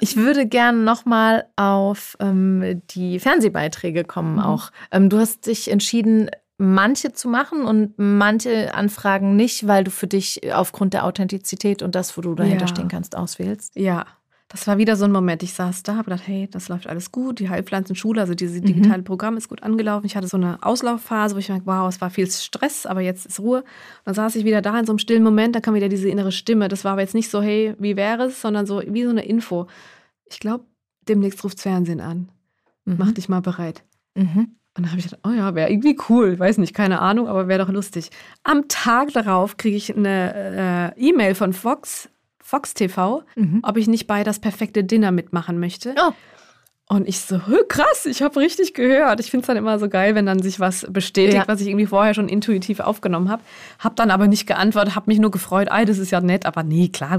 [0.00, 4.40] Ich würde gerne nochmal auf ähm, die Fernsehbeiträge kommen mhm.
[4.40, 4.70] auch.
[4.90, 10.06] Ähm, du hast dich entschieden, manche zu machen und manche Anfragen nicht, weil du für
[10.06, 12.68] dich aufgrund der Authentizität und das, wo du dahinter ja.
[12.68, 13.76] stehen kannst, auswählst.
[13.76, 14.06] Ja,
[14.48, 15.42] das war wieder so ein Moment.
[15.42, 17.40] Ich saß da, habe gedacht, hey, das läuft alles gut.
[17.40, 18.66] Die Heilpflanzenschule, also dieses mhm.
[18.66, 20.06] digitale Programm ist gut angelaufen.
[20.06, 23.26] Ich hatte so eine Auslaufphase, wo ich merkte, wow, es war viel Stress, aber jetzt
[23.26, 23.58] ist Ruhe.
[23.60, 23.66] Und
[24.04, 26.30] dann saß ich wieder da in so einem stillen Moment, da kam wieder diese innere
[26.30, 26.68] Stimme.
[26.68, 29.24] Das war aber jetzt nicht so, hey, wie wäre es, sondern so wie so eine
[29.24, 29.66] Info.
[30.26, 30.64] Ich glaube,
[31.08, 32.28] demnächst ruft Fernsehen an.
[32.84, 32.96] Mhm.
[32.98, 33.82] Mach dich mal bereit.
[34.14, 34.56] Mhm.
[34.76, 36.38] Und dann habe ich gedacht, oh ja, wäre irgendwie cool.
[36.38, 38.10] Weiß nicht, keine Ahnung, aber wäre doch lustig.
[38.44, 42.10] Am Tag darauf kriege ich eine äh, E-Mail von Fox
[42.46, 43.58] Fox TV, mhm.
[43.64, 45.96] ob ich nicht bei das perfekte Dinner mitmachen möchte.
[45.98, 46.12] Oh.
[46.88, 49.18] Und ich so, krass, ich habe richtig gehört.
[49.18, 51.48] Ich finde es dann immer so geil, wenn dann sich was bestätigt, ja.
[51.48, 53.42] was ich irgendwie vorher schon intuitiv aufgenommen habe.
[53.80, 56.46] Habe dann aber nicht geantwortet, habe mich nur gefreut, ey, das ist ja nett.
[56.46, 57.18] Aber nee, klar,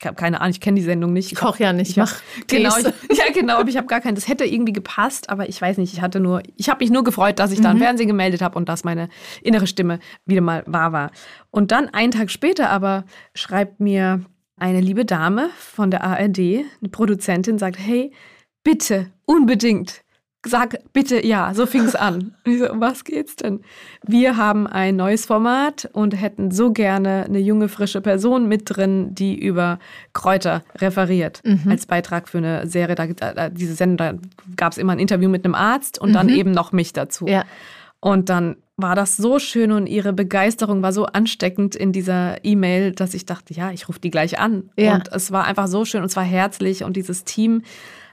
[0.00, 1.30] ich habe keine Ahnung, ich kenne die Sendung nicht.
[1.30, 2.16] Ich koche ja nicht, ich mach
[2.48, 4.16] genau, ich, Ja, genau, ich habe gar keinen.
[4.16, 7.04] Das hätte irgendwie gepasst, aber ich weiß nicht, ich hatte nur, ich habe mich nur
[7.04, 7.82] gefreut, dass ich da im mhm.
[7.82, 9.08] Fernsehen gemeldet habe und dass meine
[9.40, 11.12] innere Stimme wieder mal wahr war.
[11.52, 13.04] Und dann einen Tag später aber
[13.34, 14.24] schreibt mir
[14.56, 18.12] eine liebe Dame von der ARD, eine Produzentin, sagt, hey,
[18.62, 20.02] bitte, unbedingt,
[20.44, 21.52] sag bitte ja.
[21.54, 22.34] So fing es an.
[22.44, 23.60] Und ich so, um was geht's denn?
[24.02, 29.14] Wir haben ein neues Format und hätten so gerne eine junge, frische Person mit drin,
[29.14, 29.78] die über
[30.12, 31.42] Kräuter referiert.
[31.44, 31.70] Mhm.
[31.70, 32.94] Als Beitrag für eine Serie.
[32.94, 34.14] Da, da, diese Sendung, da
[34.56, 36.14] gab es immer ein Interview mit einem Arzt und mhm.
[36.14, 37.26] dann eben noch mich dazu.
[37.26, 37.44] Ja.
[38.00, 42.92] Und dann war das so schön und ihre Begeisterung war so ansteckend in dieser E-Mail,
[42.92, 44.70] dass ich dachte, ja, ich rufe die gleich an.
[44.76, 44.94] Ja.
[44.94, 47.62] Und es war einfach so schön und zwar herzlich und dieses Team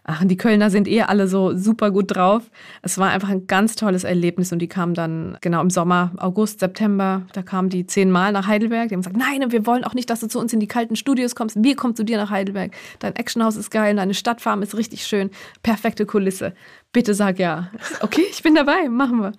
[0.06, 2.44] ach, die Kölner sind eh alle so super gut drauf.
[2.82, 6.60] Es war einfach ein ganz tolles Erlebnis und die kamen dann genau im Sommer, August,
[6.60, 8.90] September, da kamen die zehnmal nach Heidelberg.
[8.90, 10.96] Die haben gesagt, nein, wir wollen auch nicht, dass du zu uns in die kalten
[10.96, 11.62] Studios kommst.
[11.62, 12.72] Wir kommen zu dir nach Heidelberg.
[13.00, 15.30] Dein Actionhaus ist geil, deine Stadtfarm ist richtig schön,
[15.62, 16.54] perfekte Kulisse.
[16.92, 17.70] Bitte sag ja.
[18.02, 19.32] Okay, ich bin dabei, machen wir.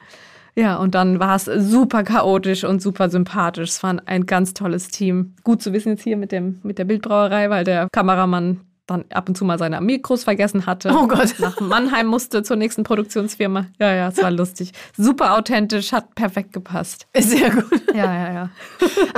[0.56, 3.70] Ja, und dann war es super chaotisch und super sympathisch.
[3.70, 5.34] Es war ein ganz tolles Team.
[5.42, 9.28] Gut zu wissen jetzt hier mit, dem, mit der Bildbrauerei, weil der Kameramann dann ab
[9.28, 10.90] und zu mal seine Mikros vergessen hatte.
[10.94, 11.34] Oh Gott.
[11.38, 13.66] Nach Mannheim musste zur nächsten Produktionsfirma.
[13.80, 14.72] Ja, ja, es war lustig.
[14.96, 17.06] Super authentisch, hat perfekt gepasst.
[17.16, 17.82] Sehr gut.
[17.94, 18.50] Ja, ja, ja.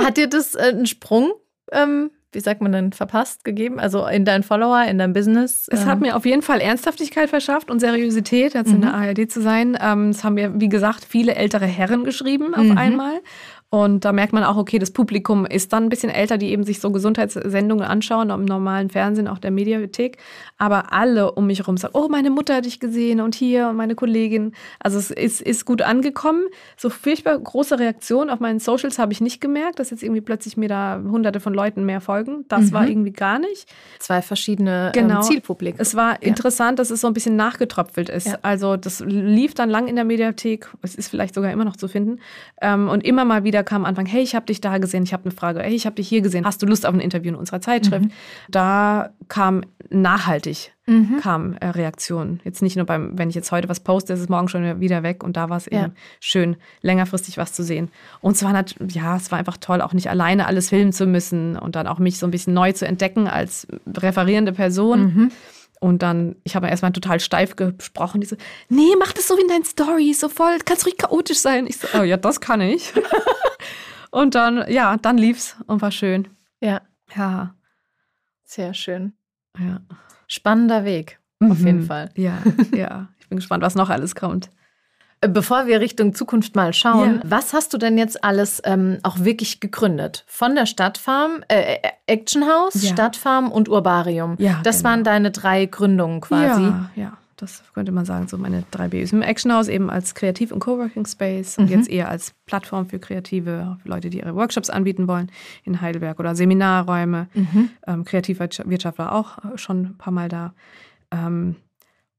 [0.03, 1.33] Hat dir das äh, einen Sprung,
[1.71, 3.79] ähm, wie sagt man denn, verpasst gegeben?
[3.79, 5.67] Also in deinen Follower, in dein Business?
[5.71, 5.87] Es ähm.
[5.87, 8.75] hat mir auf jeden Fall Ernsthaftigkeit verschafft und Seriosität, jetzt mhm.
[8.75, 9.77] in der ARD zu sein.
[9.81, 12.77] Ähm, es haben mir, wie gesagt, viele ältere Herren geschrieben auf mhm.
[12.77, 13.21] einmal.
[13.69, 16.63] Und da merkt man auch, okay, das Publikum ist dann ein bisschen älter, die eben
[16.63, 20.17] sich so Gesundheitssendungen anschauen, im normalen Fernsehen, auch der Mediathek.
[20.57, 23.75] Aber alle um mich herum sagen, oh, meine Mutter hat dich gesehen und hier und
[23.75, 24.53] meine Kollegin.
[24.79, 26.45] Also es ist, ist gut angekommen.
[26.77, 30.55] So furchtbar große Reaktion auf meinen Socials habe ich nicht gemerkt, dass jetzt irgendwie plötzlich
[30.55, 32.45] mir da hunderte von Leuten mehr folgen.
[32.47, 32.71] Das mhm.
[32.71, 33.67] war irgendwie gar nicht.
[33.99, 35.21] Zwei verschiedene ähm, genau.
[35.21, 35.81] Zielpubliken.
[35.81, 36.19] Es war ja.
[36.21, 38.27] interessant, dass es so ein bisschen nachgetröpfelt ist.
[38.27, 38.37] Ja.
[38.43, 40.69] Also das lief dann lang in der Mediathek.
[40.81, 42.21] Es ist vielleicht sogar immer noch zu finden.
[42.61, 45.03] Ähm, und immer mal wieder wieder kam am Anfang, hey, ich habe dich da gesehen,
[45.03, 46.99] ich habe eine Frage, hey, ich habe dich hier gesehen, hast du Lust auf ein
[46.99, 48.05] Interview in unserer Zeitschrift?
[48.05, 48.11] Mhm.
[48.49, 51.19] Da kam nachhaltig mhm.
[51.21, 52.39] kam äh, Reaktionen.
[52.43, 55.03] Jetzt nicht nur beim, wenn ich jetzt heute was poste, ist es morgen schon wieder
[55.03, 55.85] weg und da war es ja.
[55.85, 57.89] eben schön, längerfristig was zu sehen.
[58.21, 58.53] Und es war
[58.89, 61.99] ja, es war einfach toll, auch nicht alleine alles filmen zu müssen und dann auch
[61.99, 64.99] mich so ein bisschen neu zu entdecken als referierende Person.
[64.99, 65.31] Mhm.
[65.79, 68.21] Und dann, ich habe erstmal total steif gesprochen.
[68.21, 68.35] Die so,
[68.69, 71.67] nee, mach das so wie in deinen Stories, so voll, kannst ruhig chaotisch sein.
[71.67, 72.93] Ich so, oh ja, das kann ich.
[74.11, 76.27] und dann, ja, dann lief's und war schön.
[76.59, 76.81] Ja.
[77.15, 77.55] Ja.
[78.43, 79.13] Sehr schön.
[79.59, 79.81] Ja.
[80.27, 81.51] Spannender Weg, mhm.
[81.51, 82.09] auf jeden Fall.
[82.15, 82.41] Ja,
[82.73, 83.09] ja.
[83.19, 84.49] Ich bin gespannt, was noch alles kommt.
[85.21, 87.21] Bevor wir Richtung Zukunft mal schauen, ja.
[87.25, 90.23] was hast du denn jetzt alles ähm, auch wirklich gegründet?
[90.27, 92.93] Von der Stadtfarm, äh, äh Action House, ja.
[92.93, 94.35] Stadtfarm und Urbarium.
[94.37, 94.89] Ja, das genau.
[94.89, 96.61] waren deine drei Gründungen quasi.
[96.61, 99.11] Ja, ja, das könnte man sagen, so meine drei Bs.
[99.11, 101.63] Im Action House eben als Kreativ- und Coworking Space mhm.
[101.63, 105.31] und jetzt eher als Plattform für Kreative, für Leute, die ihre Workshops anbieten wollen
[105.63, 107.27] in Heidelberg oder Seminarräume.
[107.33, 107.69] Mhm.
[107.87, 110.53] Ähm, Kreativwirtschaft war auch schon ein paar Mal da.
[111.11, 111.55] Ähm,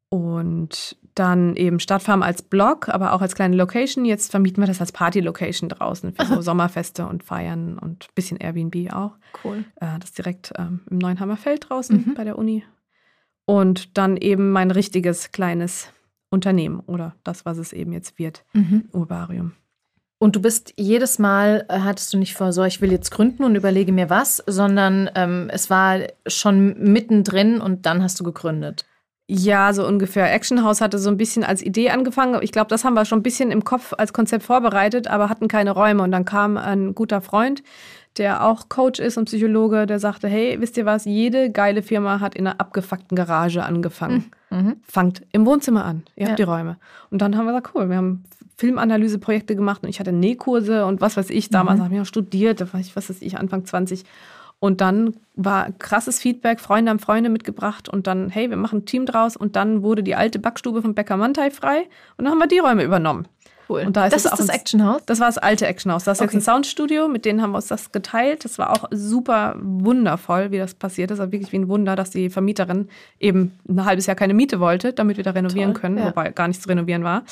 [0.08, 4.04] und dann eben Stadtfarm als Blog, aber auch als kleine Location.
[4.04, 8.38] Jetzt vermieten wir das als Party-Location draußen für so Sommerfeste und Feiern und ein bisschen
[8.38, 9.12] Airbnb auch.
[9.44, 9.64] Cool.
[9.76, 12.14] Äh, das ist direkt ähm, im Neuenhammer Feld draußen mhm.
[12.14, 12.64] bei der Uni.
[13.44, 15.92] Und dann eben mein richtiges kleines
[16.30, 18.88] Unternehmen oder das, was es eben jetzt wird, mhm.
[18.92, 19.52] Urbarium.
[20.18, 23.44] Und du bist jedes Mal, äh, hattest du nicht vor, so, ich will jetzt gründen
[23.44, 28.84] und überlege mir was, sondern ähm, es war schon mittendrin und dann hast du gegründet.
[29.30, 30.32] Ja, so ungefähr.
[30.32, 32.38] Action House hatte so ein bisschen als Idee angefangen.
[32.40, 35.48] Ich glaube, das haben wir schon ein bisschen im Kopf als Konzept vorbereitet, aber hatten
[35.48, 36.02] keine Räume.
[36.02, 37.62] Und dann kam ein guter Freund,
[38.16, 42.20] der auch Coach ist und Psychologe, der sagte, hey, wisst ihr was, jede geile Firma
[42.20, 44.30] hat in einer abgefuckten Garage angefangen.
[44.48, 44.58] Mhm.
[44.58, 44.76] mhm.
[44.82, 46.04] Fangt im Wohnzimmer an.
[46.16, 46.46] Ihr habt ja.
[46.46, 46.78] die Räume.
[47.10, 48.24] Und dann haben wir gesagt, cool, wir haben
[48.56, 51.50] Filmanalyseprojekte gemacht und ich hatte Nähkurse und was weiß ich.
[51.50, 51.84] Damals mhm.
[51.84, 54.04] habe ich auch studiert, was weiß ich, Anfang 20.
[54.60, 58.86] Und dann war krasses Feedback, Freunde haben Freunde mitgebracht und dann, hey, wir machen ein
[58.86, 61.86] Team draus und dann wurde die alte Backstube von Bäcker Mantai frei
[62.16, 63.28] und dann haben wir die Räume übernommen.
[63.68, 63.82] Cool.
[63.86, 65.02] Und da ist das ist das Action House?
[65.04, 66.04] Das war das alte Action House.
[66.04, 66.36] Das ist okay.
[66.36, 68.44] jetzt ein Soundstudio, mit denen haben wir uns das geteilt.
[68.44, 71.20] Das war auch super wundervoll, wie das passiert ist.
[71.20, 72.88] Also wirklich wie ein Wunder, dass die Vermieterin
[73.20, 76.06] eben ein halbes Jahr keine Miete wollte, damit wir da renovieren Toll, können, ja.
[76.06, 77.24] wobei gar nichts zu renovieren war.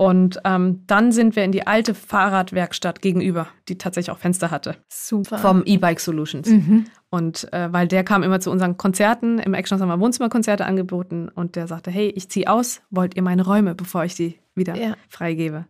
[0.00, 4.76] Und ähm, dann sind wir in die alte Fahrradwerkstatt gegenüber, die tatsächlich auch Fenster hatte.
[4.88, 5.36] Super.
[5.36, 6.48] Vom E-Bike Solutions.
[6.48, 6.86] Mhm.
[7.10, 11.28] Und äh, weil der kam immer zu unseren Konzerten, im Action haben wir Wohnzimmerkonzerte angeboten
[11.28, 14.74] und der sagte, hey, ich ziehe aus, wollt ihr meine Räume, bevor ich die wieder
[14.74, 14.94] ja.
[15.10, 15.66] freigebe?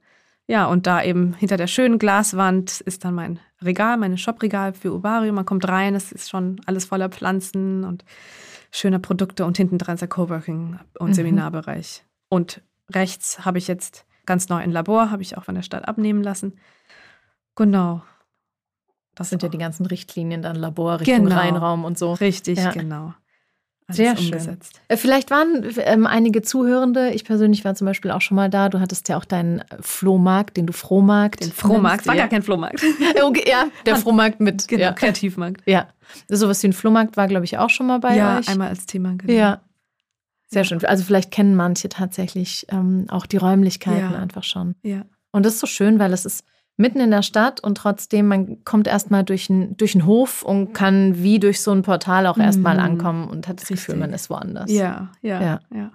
[0.46, 4.92] Ja, und da eben hinter der schönen Glaswand ist dann mein Regal, mein Shopregal für
[4.94, 5.32] Ubario.
[5.32, 8.04] Man kommt rein, es ist schon alles voller Pflanzen und
[8.70, 11.14] schöner Produkte und hinten dran ist der Coworking- und mhm.
[11.14, 12.04] Seminarbereich.
[12.28, 12.62] Und
[12.94, 16.22] rechts habe ich jetzt ganz neu ein Labor, habe ich auch von der Stadt abnehmen
[16.22, 16.58] lassen.
[17.56, 18.02] Genau.
[19.14, 21.36] Das sind ja die ganzen Richtlinien, dann Labor, Richtung genau.
[21.36, 22.12] Reinraum und so.
[22.14, 22.70] Richtig, ja.
[22.70, 23.14] genau.
[23.92, 24.76] Sehr umgesetzt.
[24.76, 24.84] schön.
[24.88, 28.68] Äh, vielleicht waren ähm, einige Zuhörende, ich persönlich war zum Beispiel auch schon mal da,
[28.68, 31.42] du hattest ja auch deinen Flohmarkt, den du Flohmarkt.
[31.42, 32.22] Den Flohmarkt, war ja.
[32.22, 32.82] gar kein Flohmarkt.
[33.22, 34.68] okay, ja, der Flohmarkt mit.
[34.68, 34.92] Genau, ja.
[34.92, 35.62] Kreativmarkt.
[35.66, 35.88] Ja,
[36.28, 38.46] sowas wie ein Flohmarkt war, glaube ich, auch schon mal bei ja, euch.
[38.46, 39.32] Ja, einmal als Thema, genau.
[39.32, 39.60] Ja,
[40.52, 40.84] sehr schön.
[40.84, 44.18] Also vielleicht kennen manche tatsächlich ähm, auch die Räumlichkeiten ja.
[44.18, 44.74] einfach schon.
[44.82, 45.04] Ja.
[45.32, 46.44] Und das ist so schön, weil es ist
[46.76, 50.72] mitten in der Stadt und trotzdem, man kommt erstmal durch, ein, durch einen Hof und
[50.72, 52.80] kann wie durch so ein Portal auch erstmal mhm.
[52.80, 53.86] ankommen und hat das Richtig.
[53.86, 54.70] Gefühl, man ist woanders.
[54.70, 55.60] Ja, ja, ja.
[55.72, 55.92] ja.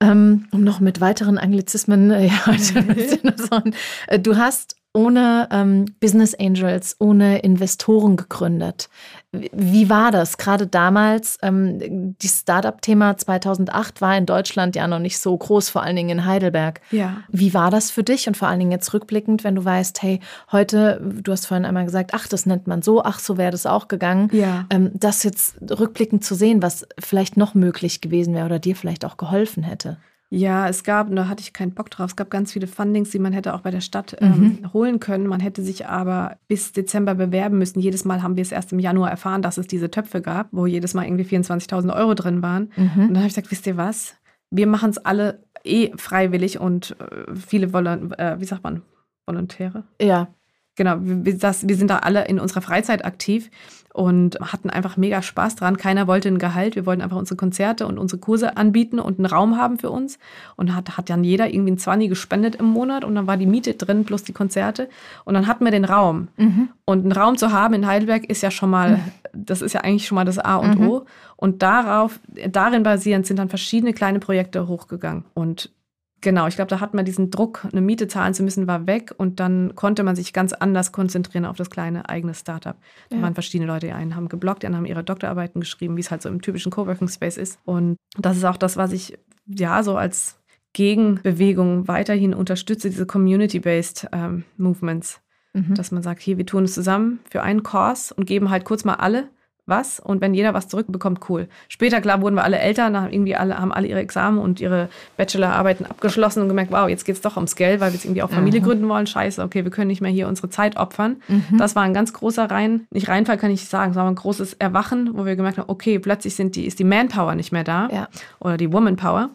[0.00, 2.40] Ähm, um noch mit weiteren Anglizismen, äh, ja,
[4.06, 8.88] äh, du hast ohne ähm, Business Angels, ohne Investoren gegründet.
[9.32, 10.38] Wie war das?
[10.38, 15.82] Gerade damals, ähm, das Startup-Thema 2008 war in Deutschland ja noch nicht so groß, vor
[15.82, 16.80] allen Dingen in Heidelberg.
[16.90, 17.18] Ja.
[17.28, 20.20] Wie war das für dich und vor allen Dingen jetzt rückblickend, wenn du weißt, hey,
[20.50, 23.66] heute, du hast vorhin einmal gesagt, ach, das nennt man so, ach, so wäre das
[23.66, 24.30] auch gegangen.
[24.32, 24.64] Ja.
[24.70, 29.04] Ähm, das jetzt rückblickend zu sehen, was vielleicht noch möglich gewesen wäre oder dir vielleicht
[29.04, 29.98] auch geholfen hätte.
[30.30, 33.18] Ja, es gab, da hatte ich keinen Bock drauf, es gab ganz viele Fundings, die
[33.18, 34.72] man hätte auch bei der Stadt ähm, mhm.
[34.74, 35.26] holen können.
[35.26, 37.80] Man hätte sich aber bis Dezember bewerben müssen.
[37.80, 40.66] Jedes Mal haben wir es erst im Januar erfahren, dass es diese Töpfe gab, wo
[40.66, 42.70] jedes Mal irgendwie 24.000 Euro drin waren.
[42.76, 42.90] Mhm.
[42.94, 44.16] Und dann habe ich gesagt, wisst ihr was?
[44.50, 48.82] Wir machen es alle eh freiwillig und äh, viele wollen, äh, wie sagt man,
[49.26, 49.84] Volontäre?
[50.00, 50.28] Ja.
[50.76, 53.50] Genau, wir, das, wir sind da alle in unserer Freizeit aktiv
[53.98, 55.76] und hatten einfach mega Spaß dran.
[55.76, 56.76] Keiner wollte ein Gehalt.
[56.76, 60.20] Wir wollten einfach unsere Konzerte und unsere Kurse anbieten und einen Raum haben für uns.
[60.54, 63.46] Und hat, hat dann jeder irgendwie ein Zwanni gespendet im Monat und dann war die
[63.46, 64.88] Miete drin plus die Konzerte.
[65.24, 66.28] Und dann hatten wir den Raum.
[66.36, 66.68] Mhm.
[66.84, 69.00] Und einen Raum zu haben in Heidelberg ist ja schon mal, mhm.
[69.32, 70.88] das ist ja eigentlich schon mal das A und mhm.
[70.88, 71.04] O.
[71.34, 75.24] Und darauf, darin basierend sind dann verschiedene kleine Projekte hochgegangen.
[75.34, 75.72] Und
[76.20, 79.14] Genau, ich glaube, da hat man diesen Druck, eine Miete zahlen zu müssen, war weg
[79.16, 82.76] und dann konnte man sich ganz anders konzentrieren auf das kleine eigene Startup.
[83.10, 83.22] Da ja.
[83.22, 86.10] waren verschiedene Leute, die einen haben geblockt, die anderen haben ihre Doktorarbeiten geschrieben, wie es
[86.10, 87.60] halt so im typischen Coworking Space ist.
[87.64, 89.16] Und das ist auch das, was ich
[89.46, 90.40] ja so als
[90.72, 95.20] Gegenbewegung weiterhin unterstütze, diese Community-Based ähm, Movements.
[95.54, 95.74] Mhm.
[95.74, 98.84] Dass man sagt, hier, wir tun es zusammen für einen Kurs und geben halt kurz
[98.84, 99.28] mal alle
[99.68, 101.48] was und wenn jeder was zurückbekommt, cool.
[101.68, 104.88] Später, klar, wurden wir alle älter, haben irgendwie alle, haben alle ihre Examen und ihre
[105.16, 108.22] Bachelorarbeiten abgeschlossen und gemerkt, wow, jetzt geht es doch ums Geld, weil wir jetzt irgendwie
[108.22, 108.64] auch Familie mhm.
[108.64, 109.06] gründen wollen.
[109.06, 111.16] Scheiße, okay, wir können nicht mehr hier unsere Zeit opfern.
[111.28, 111.58] Mhm.
[111.58, 115.10] Das war ein ganz großer Rein, nicht Reinfall kann ich sagen, sondern ein großes Erwachen,
[115.14, 118.08] wo wir gemerkt haben, okay, plötzlich sind die, ist die Manpower nicht mehr da ja.
[118.40, 119.30] oder die Womanpower.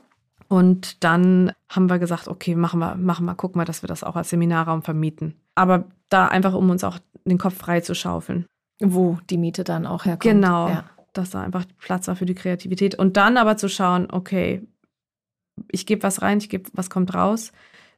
[0.48, 4.04] Und dann haben wir gesagt, okay, machen wir, machen wir, gucken wir, dass wir das
[4.04, 5.34] auch als Seminarraum vermieten.
[5.56, 8.46] Aber da einfach, um uns auch den Kopf frei zu schaufeln.
[8.80, 10.24] Wo die Miete dann auch herkommt.
[10.24, 10.68] Genau.
[10.70, 10.86] Ja.
[11.14, 12.96] Dass da einfach Platz war für die Kreativität.
[12.96, 14.62] Und dann aber zu schauen, okay,
[15.72, 17.52] ich gebe was rein, ich gebe, was kommt raus.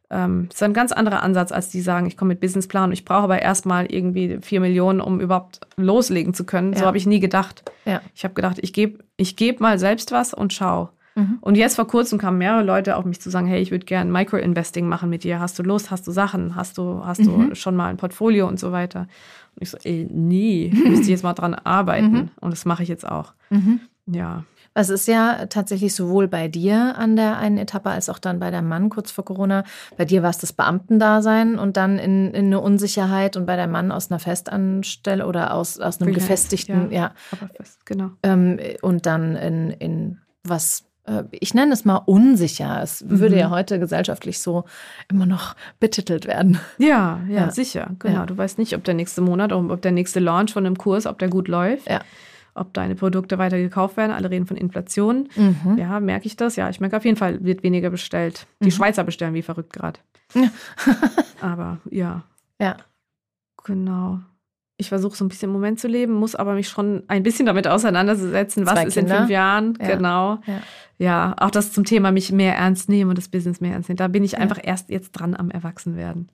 [0.09, 2.93] Ähm, das ist ein ganz anderer Ansatz, als die sagen, ich komme mit Businessplan und
[2.93, 6.73] ich brauche aber erstmal irgendwie vier Millionen, um überhaupt loslegen zu können.
[6.73, 6.79] Ja.
[6.79, 7.63] So habe ich nie gedacht.
[7.85, 8.01] Ja.
[8.13, 10.89] Ich habe gedacht, ich gebe ich geb mal selbst was und schau.
[11.15, 11.37] Mhm.
[11.41, 14.11] Und jetzt vor kurzem kamen mehrere Leute auf mich zu sagen, hey, ich würde gerne
[14.11, 15.39] Micro-Investing machen mit dir.
[15.39, 15.89] Hast du Lust?
[15.89, 16.55] Hast du Sachen?
[16.55, 17.49] Hast du, hast mhm.
[17.49, 19.07] du schon mal ein Portfolio und so weiter?
[19.55, 22.11] Und ich so, ey, nee, müsste ich jetzt mal dran arbeiten.
[22.11, 22.29] Mhm.
[22.39, 23.33] Und das mache ich jetzt auch.
[23.49, 23.79] Mhm.
[24.07, 24.43] Ja.
[24.77, 28.51] Es ist ja tatsächlich sowohl bei dir an der einen Etappe als auch dann bei
[28.51, 29.63] deinem Mann kurz vor Corona.
[29.95, 33.71] Bei dir war es das Beamtendasein und dann in, in eine Unsicherheit und bei deinem
[33.71, 37.47] Mann aus einer Festanstelle oder aus, aus einem Freelance, gefestigten, ja, ja.
[37.55, 38.11] Fest, genau.
[38.21, 40.83] Ähm, und dann in, in was
[41.31, 42.81] ich nenne es mal unsicher.
[42.81, 43.19] Es mhm.
[43.19, 44.65] würde ja heute gesellschaftlich so
[45.09, 46.59] immer noch betitelt werden.
[46.77, 47.51] Ja, ja, ja.
[47.51, 47.91] sicher.
[47.99, 48.19] Genau.
[48.19, 48.25] Ja.
[48.25, 51.19] Du weißt nicht, ob der nächste Monat, ob der nächste Launch von einem Kurs, ob
[51.19, 51.89] der gut läuft.
[51.89, 52.01] Ja.
[52.57, 54.13] Ob deine Produkte weiter gekauft werden.
[54.13, 55.27] Alle reden von Inflation.
[55.35, 55.77] Mhm.
[55.77, 56.55] Ja, merke ich das?
[56.55, 58.47] Ja, ich merke auf jeden Fall, wird weniger bestellt.
[58.61, 58.71] Die mhm.
[58.71, 59.99] Schweizer bestellen wie verrückt gerade.
[61.41, 62.23] Aber ja.
[62.59, 62.77] Ja.
[63.63, 64.19] Genau.
[64.77, 67.45] Ich versuche so ein bisschen im Moment zu leben, muss aber mich schon ein bisschen
[67.45, 69.13] damit auseinandersetzen, was Zwei ist Kinder?
[69.13, 69.77] in fünf Jahren.
[69.81, 69.95] Ja.
[69.95, 70.39] Genau.
[70.45, 70.61] Ja.
[70.97, 73.97] Ja, auch das zum Thema mich mehr ernst nehmen und das Business mehr ernst nehmen.
[73.97, 74.39] Da bin ich Ja.
[74.39, 76.29] einfach erst jetzt dran am Erwachsenwerden.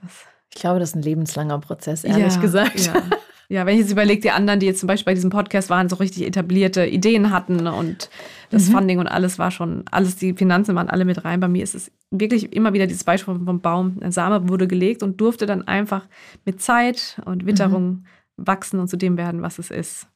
[0.00, 0.10] Das,
[0.54, 2.90] Ich glaube, das ist ein lebenslanger Prozess, ehrlich ja, gesagt.
[3.48, 3.64] Ja.
[3.66, 5.96] wenn ich jetzt überlege, die anderen, die jetzt zum Beispiel bei diesem Podcast waren, so
[5.96, 8.10] richtig etablierte Ideen hatten und
[8.50, 8.72] das Mhm.
[8.72, 11.40] Funding und alles war schon, alles, die Finanzen waren alle mit rein.
[11.40, 13.98] Bei mir ist es wirklich immer wieder dieses Beispiel vom Baum.
[14.00, 16.06] Ein Same wurde gelegt und durfte dann einfach
[16.44, 18.04] mit Zeit und Witterung Mhm.
[18.36, 20.08] wachsen und zu dem werden, was es ist.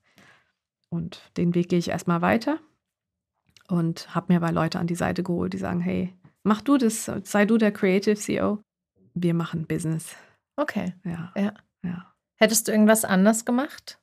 [0.89, 2.59] Und den Weg gehe ich erstmal weiter
[3.68, 6.12] und habe mir aber Leute an die Seite geholt, die sagen, hey,
[6.43, 8.59] mach du das, sei du der Creative CEO.
[9.14, 10.14] Wir machen Business.
[10.57, 10.95] Okay.
[11.05, 11.33] Ja.
[11.37, 11.53] Ja.
[11.85, 12.09] ja.
[12.41, 13.99] Hättest du irgendwas anders gemacht?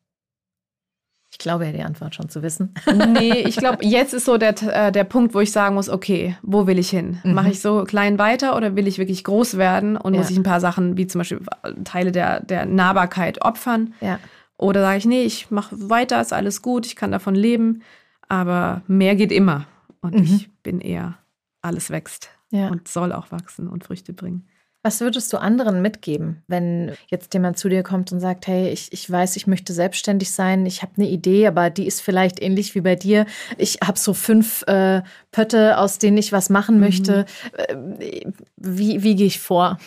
[1.30, 2.74] Ich glaube ja, die Antwort schon zu wissen.
[3.08, 6.38] Nee, ich glaube, jetzt ist so der, äh, der Punkt, wo ich sagen muss, okay,
[6.42, 7.20] wo will ich hin?
[7.24, 7.34] Mhm.
[7.34, 10.32] Mache ich so klein weiter oder will ich wirklich groß werden und muss Ja.
[10.32, 11.42] ich ein paar Sachen, wie zum Beispiel
[11.84, 13.94] Teile der, der Nahbarkeit opfern?
[14.02, 14.20] Ja.
[14.58, 17.82] Oder sage ich, nee, ich mache weiter, ist alles gut, ich kann davon leben,
[18.30, 19.66] aber mehr geht immer.
[20.02, 20.24] Und Mhm.
[20.24, 21.18] ich bin eher,
[21.62, 22.70] alles wächst Ja.
[22.70, 24.48] und soll auch wachsen und Früchte bringen.
[24.88, 28.94] Was würdest du anderen mitgeben, wenn jetzt jemand zu dir kommt und sagt, hey, ich,
[28.94, 32.74] ich weiß, ich möchte selbstständig sein, ich habe eine Idee, aber die ist vielleicht ähnlich
[32.74, 33.26] wie bei dir.
[33.58, 35.02] Ich habe so fünf äh,
[35.34, 37.26] Pötte, aus denen ich was machen möchte.
[37.58, 37.76] Äh,
[38.56, 39.78] wie, wie gehe ich vor?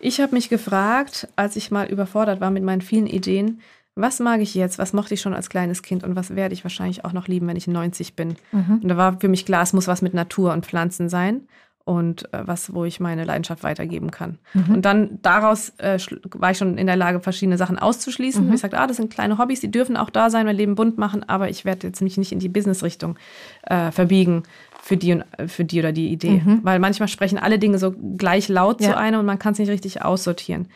[0.00, 3.60] Ich habe mich gefragt, als ich mal überfordert war mit meinen vielen Ideen,
[3.94, 6.64] was mag ich jetzt, was mochte ich schon als kleines Kind und was werde ich
[6.64, 8.34] wahrscheinlich auch noch lieben, wenn ich 90 bin.
[8.82, 11.42] Und da war für mich klar, es muss was mit Natur und Pflanzen sein
[11.84, 14.38] und äh, was, wo ich meine Leidenschaft weitergeben kann.
[14.54, 15.98] Und dann daraus äh,
[16.34, 18.46] war ich schon in der Lage, verschiedene Sachen auszuschließen.
[18.46, 18.52] Mhm.
[18.54, 20.98] Ich sagte, ah, das sind kleine Hobbys, die dürfen auch da sein, mein Leben bunt
[20.98, 23.18] machen, aber ich werde jetzt mich nicht in die Business-Richtung
[23.64, 24.44] äh, verbiegen
[24.82, 26.42] für die, und, äh, für die oder die Idee.
[26.62, 28.86] Weil manchmal sprechen alle Dinge so gleich laut Mhm.
[28.86, 28.92] Ja.
[28.92, 30.68] zu einem und man kann es nicht richtig aussortieren.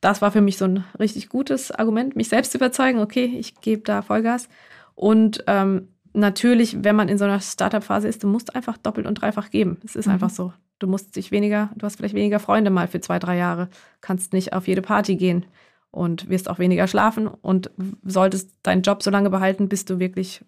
[0.00, 3.60] Das war für mich so ein richtig gutes Argument, mich selbst zu überzeugen, okay, ich
[3.60, 4.48] gebe da Vollgas.
[4.94, 5.88] Und ähm,
[6.18, 9.78] natürlich, wenn man in so einer Startup-Phase ist, du musst einfach doppelt und dreifach geben.
[9.84, 10.12] Es ist Mhm.
[10.14, 10.52] einfach so.
[10.78, 13.68] Du musst dich weniger, du hast vielleicht weniger Freunde mal für zwei, drei Jahre,
[14.00, 15.44] kannst nicht auf jede Party gehen
[15.90, 17.70] und wirst auch weniger schlafen und
[18.04, 20.44] solltest deinen Job so lange behalten, bis du wirklich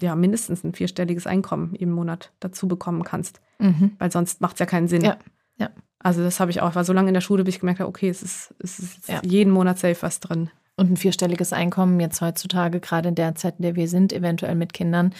[0.00, 3.40] ja, mindestens ein vierstelliges Einkommen im Monat dazu bekommen kannst.
[3.58, 3.92] Mhm.
[3.98, 5.02] Weil sonst macht es ja keinen Sinn.
[5.02, 5.18] Ja,
[5.58, 5.68] ja.
[5.98, 7.80] Also das habe ich auch, ich war so lange in der Schule, bis ich gemerkt
[7.80, 9.20] habe, okay, es ist, es ist Ja.
[9.22, 10.48] jeden Monat safe was drin.
[10.80, 14.54] Und ein vierstelliges Einkommen jetzt heutzutage, gerade in der Zeit, in der wir sind, eventuell
[14.54, 15.12] mit Kindern,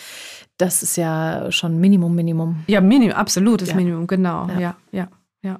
[0.56, 2.64] das ist ja schon Minimum, Minimum.
[2.66, 3.74] Ja, Minimum, absolutes Ja.
[3.76, 4.48] Minimum, genau.
[4.48, 4.58] Ja.
[4.58, 5.08] Ja, ja,
[5.42, 5.58] ja.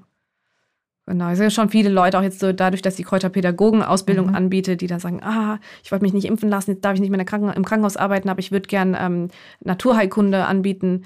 [1.04, 4.34] Genau, es sind ja schon viele Leute, auch jetzt so dadurch, dass die Kräuterpädagogen-Ausbildung Mhm.
[4.34, 7.10] anbietet, die dann sagen, ah, ich wollte mich nicht impfen lassen, jetzt darf ich nicht
[7.10, 7.26] mehr im
[7.64, 9.28] Krankenhaus arbeiten, aber ich würde gern ähm,
[9.62, 11.04] Naturheilkunde anbieten.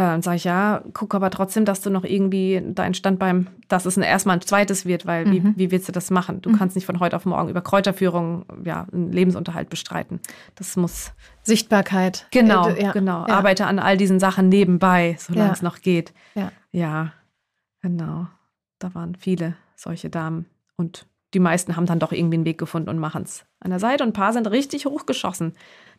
[0.00, 3.84] Äh, sage ich, ja, guck aber trotzdem, dass du noch irgendwie deinen Stand beim, dass
[3.86, 5.32] es ein, erstmal ein zweites wird, weil Mhm.
[5.32, 6.40] wie, wie willst du das machen?
[6.40, 10.20] Du kannst nicht von heute auf morgen über Kräuterführung ja, einen Lebensunterhalt bestreiten.
[10.54, 12.26] Das muss Sichtbarkeit.
[12.30, 13.26] Genau, Äh, ja, genau.
[13.26, 13.34] Ja.
[13.34, 15.52] Arbeite an all diesen Sachen nebenbei, solange Ja.
[15.52, 16.12] es noch geht.
[16.34, 16.50] Ja.
[16.72, 17.12] Ja,
[17.82, 18.26] genau.
[18.78, 20.46] Da waren viele solche Damen.
[20.76, 23.78] Und die meisten haben dann doch irgendwie einen Weg gefunden und machen es an der
[23.80, 24.02] Seite.
[24.04, 25.52] Und ein paar sind richtig hochgeschossen,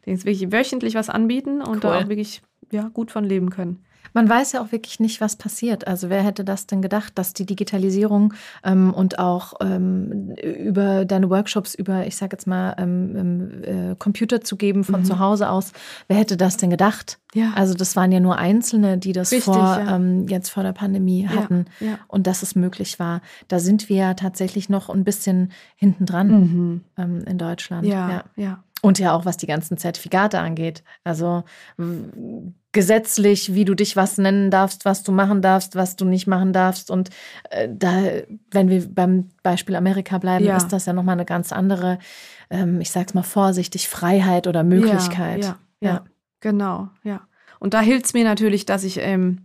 [0.05, 1.91] die jetzt wirklich wöchentlich was anbieten und Cool.
[1.91, 2.41] da auch wirklich
[2.71, 3.83] ja, gut von leben können.
[4.13, 5.87] Man weiß ja auch wirklich nicht, was passiert.
[5.87, 8.33] Also wer hätte das denn gedacht, dass die Digitalisierung
[8.63, 13.95] ähm, und auch ähm, über deine Workshops, über, ich sage jetzt mal, ähm, ähm, äh,
[13.95, 15.05] Computer zu geben von Mhm.
[15.05, 15.71] zu Hause aus,
[16.07, 17.19] wer hätte das denn gedacht?
[17.33, 17.53] Ja.
[17.55, 19.95] Also das waren ja nur Einzelne, die das Richtig, vor ja.
[19.95, 21.97] ähm, jetzt vor der Pandemie hatten ja.
[22.09, 23.21] und dass es möglich war.
[23.47, 26.81] Da sind wir ja tatsächlich noch ein bisschen hinten dran Mhm.
[26.97, 27.87] ähm, in Deutschland.
[27.87, 28.63] Ja, ja.
[28.84, 30.84] Und ja auch was die ganzen Zertifikate angeht.
[31.03, 31.43] Also
[32.71, 36.53] gesetzlich, wie du dich was nennen darfst, was du machen darfst, was du nicht machen
[36.53, 36.89] darfst.
[36.89, 37.09] Und
[37.49, 38.01] äh, da,
[38.51, 40.57] wenn wir beim Beispiel Amerika bleiben, Ja.
[40.57, 41.99] ist das ja nochmal eine ganz andere,
[42.49, 45.43] ähm, ich sag's mal vorsichtig, Freiheit oder Möglichkeit.
[45.43, 46.05] Ja, ja, ja.
[46.39, 47.21] genau, ja.
[47.59, 49.41] Und da hilft es mir natürlich, dass ich ähm,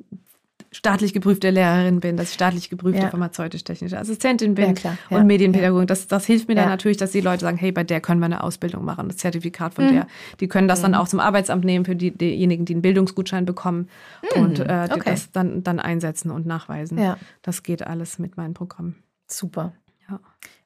[0.77, 3.11] staatlich geprüfte Lehrerin bin, dass ich staatlich geprüfte Ja.
[3.11, 4.99] pharmazeutisch-technische Assistentin bin Ja, klar.
[5.11, 5.87] Ja, und Medienpädagogin.
[5.87, 8.27] Das, das hilft mir dann natürlich, dass die Leute sagen, hey, bei der können wir
[8.27, 9.93] eine Ausbildung machen, das Zertifikat von Mhm.
[9.93, 10.07] der.
[10.41, 13.89] Die können das dann auch zum Arbeitsamt nehmen für die, diejenigen, die einen Bildungsgutschein bekommen
[14.35, 15.03] und äh, okay.
[15.11, 16.99] das dann, dann einsetzen und nachweisen.
[16.99, 17.17] Ja.
[17.43, 18.95] Das geht alles mit meinem Programm.
[19.27, 19.73] Super.
[20.09, 20.21] Ja.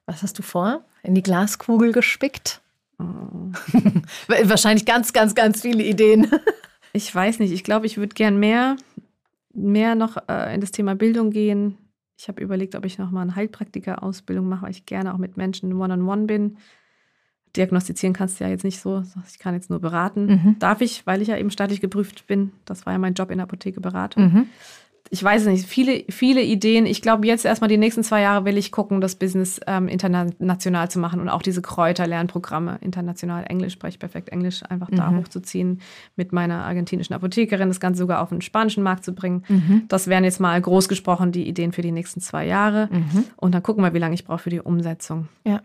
[0.05, 0.81] Was hast du vor?
[1.03, 2.61] In die Glaskugel gespickt?
[2.99, 3.03] Oh.
[4.43, 6.27] Wahrscheinlich ganz, ganz, ganz viele Ideen.
[6.93, 7.51] Ich weiß nicht.
[7.51, 8.75] Ich glaube, ich würde gern mehr,
[9.53, 11.77] mehr noch äh, in das Thema Bildung gehen.
[12.17, 15.37] Ich habe überlegt, ob ich noch mal eine Heilpraktiker-Ausbildung mache, weil ich gerne auch mit
[15.37, 16.57] Menschen one-on-one bin.
[17.55, 19.03] Diagnostizieren kannst du ja jetzt nicht so.
[19.27, 20.25] Ich kann jetzt nur beraten.
[20.25, 20.55] Mhm.
[20.59, 22.51] Darf ich, weil ich ja eben staatlich geprüft bin.
[22.65, 24.23] Das war ja mein Job in der Apotheke Beratung.
[24.23, 24.49] Mhm.
[25.13, 26.85] Ich weiß nicht, viele, viele Ideen.
[26.85, 30.89] Ich glaube, jetzt erstmal die nächsten zwei Jahre will ich gucken, das Business ähm, international
[30.89, 34.95] zu machen und auch diese Kräuterlernprogramme international Englisch, spreche perfekt Englisch, einfach mhm.
[34.95, 35.81] da hochzuziehen,
[36.15, 39.43] mit meiner argentinischen Apothekerin das Ganze sogar auf den spanischen Markt zu bringen.
[39.49, 39.83] Mhm.
[39.89, 42.87] Das wären jetzt mal groß gesprochen die Ideen für die nächsten zwei Jahre.
[42.89, 43.25] Mhm.
[43.35, 45.27] Und dann gucken wir, wie lange ich brauche für die Umsetzung.
[45.45, 45.61] Ja.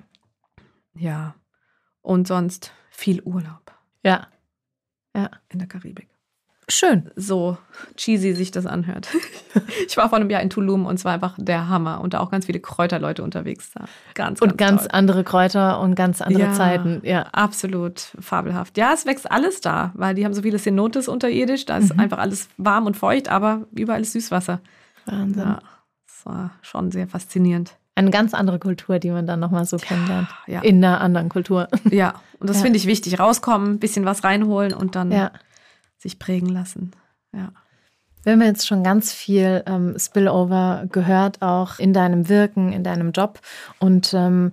[0.98, 1.36] Ja.
[2.02, 3.72] Und sonst viel Urlaub.
[4.02, 4.26] Ja.
[5.14, 5.30] Ja.
[5.50, 6.08] In der Karibik.
[6.68, 7.10] Schön.
[7.14, 7.58] So
[7.96, 9.08] cheesy sich das anhört.
[9.88, 12.20] Ich war vor einem Jahr in Tulum und es war einfach der Hammer und da
[12.20, 13.86] auch ganz viele Kräuterleute unterwegs da.
[14.14, 14.90] Ganz, ganz Und ganz toll.
[14.92, 17.00] andere Kräuter und ganz andere ja, Zeiten.
[17.04, 18.76] Ja, absolut fabelhaft.
[18.76, 21.64] Ja, es wächst alles da, weil die haben so viele Cenotes unterirdisch.
[21.64, 22.00] Da ist mhm.
[22.00, 24.60] einfach alles warm und feucht, aber überall ist Süßwasser.
[25.06, 25.42] Wahnsinn.
[25.42, 25.60] Ja,
[26.06, 27.76] das war schon sehr faszinierend.
[27.94, 30.28] Eine ganz andere Kultur, die man dann nochmal so kennenlernt.
[30.46, 30.60] Ja.
[30.60, 31.68] In einer anderen Kultur.
[31.90, 32.64] Ja, und das ja.
[32.64, 33.18] finde ich wichtig.
[33.18, 35.30] Rauskommen, ein bisschen was reinholen und dann ja.
[36.06, 36.92] Sich prägen lassen.
[37.34, 37.52] Ja.
[38.22, 43.12] Wir haben jetzt schon ganz viel ähm, Spillover gehört, auch in deinem Wirken, in deinem
[43.12, 43.40] Job.
[43.78, 44.50] Und ähm,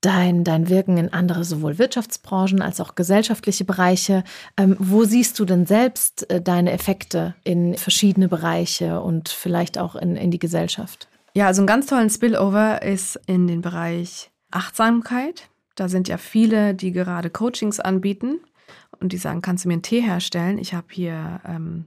[0.00, 4.22] dein, dein Wirken in andere sowohl Wirtschaftsbranchen als auch gesellschaftliche Bereiche.
[4.56, 9.96] Ähm, wo siehst du denn selbst äh, deine Effekte in verschiedene Bereiche und vielleicht auch
[9.96, 11.08] in, in die Gesellschaft?
[11.34, 15.48] Ja, also einen ganz tollen Spillover ist in den Bereich Achtsamkeit.
[15.74, 18.38] Da sind ja viele, die gerade Coachings anbieten
[19.00, 20.58] und die sagen, kannst du mir einen Tee herstellen?
[20.58, 21.86] Ich habe hier, ähm,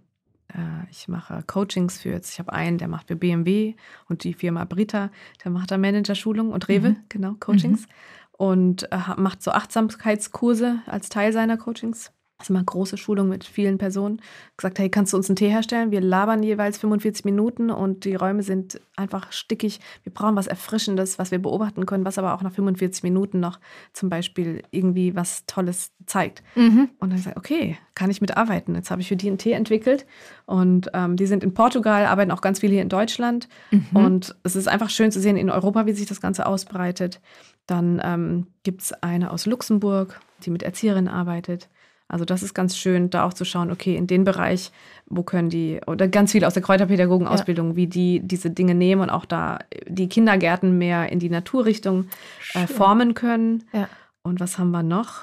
[0.49, 3.75] äh, ich mache Coachings für jetzt, ich habe einen, der macht für BMW
[4.07, 5.11] und die Firma Brita,
[5.43, 6.97] der macht da Managerschulung und Rewe, mhm.
[7.09, 7.81] genau, Coachings.
[7.81, 7.93] Mhm.
[8.31, 13.77] Und äh, macht so Achtsamkeitskurse als Teil seiner Coachings also mal große Schulung mit vielen
[13.77, 14.21] Personen,
[14.55, 15.91] gesagt, hey, kannst du uns einen Tee herstellen?
[15.91, 19.81] Wir labern jeweils 45 Minuten und die Räume sind einfach stickig.
[20.03, 23.59] Wir brauchen was Erfrischendes, was wir beobachten können, was aber auch nach 45 Minuten noch
[23.91, 26.41] zum Beispiel irgendwie was Tolles zeigt.
[26.55, 26.89] Mhm.
[26.99, 28.73] Und dann gesagt, okay, kann ich mitarbeiten.
[28.73, 30.05] Jetzt habe ich für die einen Tee entwickelt
[30.45, 33.49] und ähm, die sind in Portugal, arbeiten auch ganz viel hier in Deutschland.
[33.71, 33.87] Mhm.
[33.91, 37.19] Und es ist einfach schön zu sehen in Europa, wie sich das Ganze ausbreitet.
[37.65, 41.69] Dann ähm, gibt es eine aus Luxemburg, die mit Erzieherinnen arbeitet.
[42.09, 44.71] Also das ist ganz schön, da auch zu schauen, okay, in den Bereich,
[45.05, 47.75] wo können die, oder ganz viele aus der Kräuterpädagogenausbildung, ja.
[47.75, 52.07] wie die diese Dinge nehmen und auch da die Kindergärten mehr in die Naturrichtung
[52.55, 53.63] äh, formen können.
[53.73, 53.87] Ja.
[54.23, 55.21] Und was haben wir noch?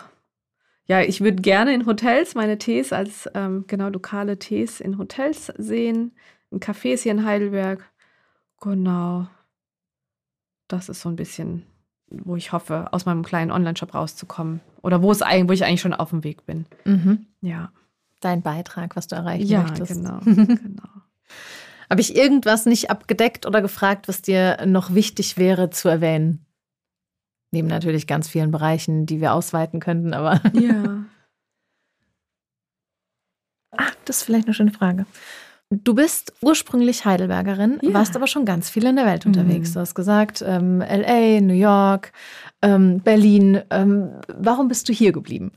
[0.87, 5.53] Ja, ich würde gerne in Hotels meine Tees als ähm, genau lokale Tees in Hotels
[5.59, 6.13] sehen,
[6.53, 7.85] in Cafés hier in Heidelberg.
[8.61, 9.27] Genau.
[10.69, 11.67] Das ist so ein bisschen
[12.25, 14.61] wo ich hoffe, aus meinem kleinen Online-Shop rauszukommen.
[14.83, 16.67] Oder wo es eigentlich, wo ich eigentlich schon auf dem Weg bin.
[16.85, 17.27] Mhm.
[17.41, 17.71] Ja.
[18.21, 19.93] Dein Beitrag, was du erreichen ja, möchtest.
[19.93, 20.89] Genau, genau.
[21.91, 26.45] Habe ich irgendwas nicht abgedeckt oder gefragt, was dir noch wichtig wäre zu erwähnen?
[27.53, 30.41] Neben natürlich ganz vielen Bereichen, die wir ausweiten könnten, aber.
[30.53, 31.05] Ja.
[33.77, 35.07] ah, das ist vielleicht eine schöne Frage.
[35.71, 37.93] Du bist ursprünglich Heidelbergerin, ja.
[37.93, 39.71] warst aber schon ganz viel in der Welt unterwegs.
[39.71, 39.75] Mhm.
[39.75, 42.13] Du hast gesagt, ähm, LA, New York,
[42.63, 43.63] ähm, Berlin.
[43.71, 45.53] Ähm, warum bist du hier geblieben?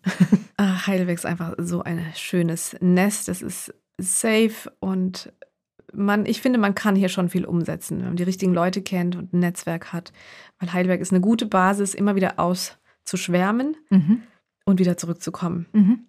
[0.58, 3.30] Ach, Heidelberg ist einfach so ein schönes Nest.
[3.30, 5.32] Es ist safe und
[5.94, 9.16] man, ich finde, man kann hier schon viel umsetzen, wenn man die richtigen Leute kennt
[9.16, 10.12] und ein Netzwerk hat.
[10.60, 14.24] Weil Heidelberg ist eine gute Basis, immer wieder auszuschwärmen mhm.
[14.66, 15.68] und wieder zurückzukommen.
[15.72, 16.00] Mhm.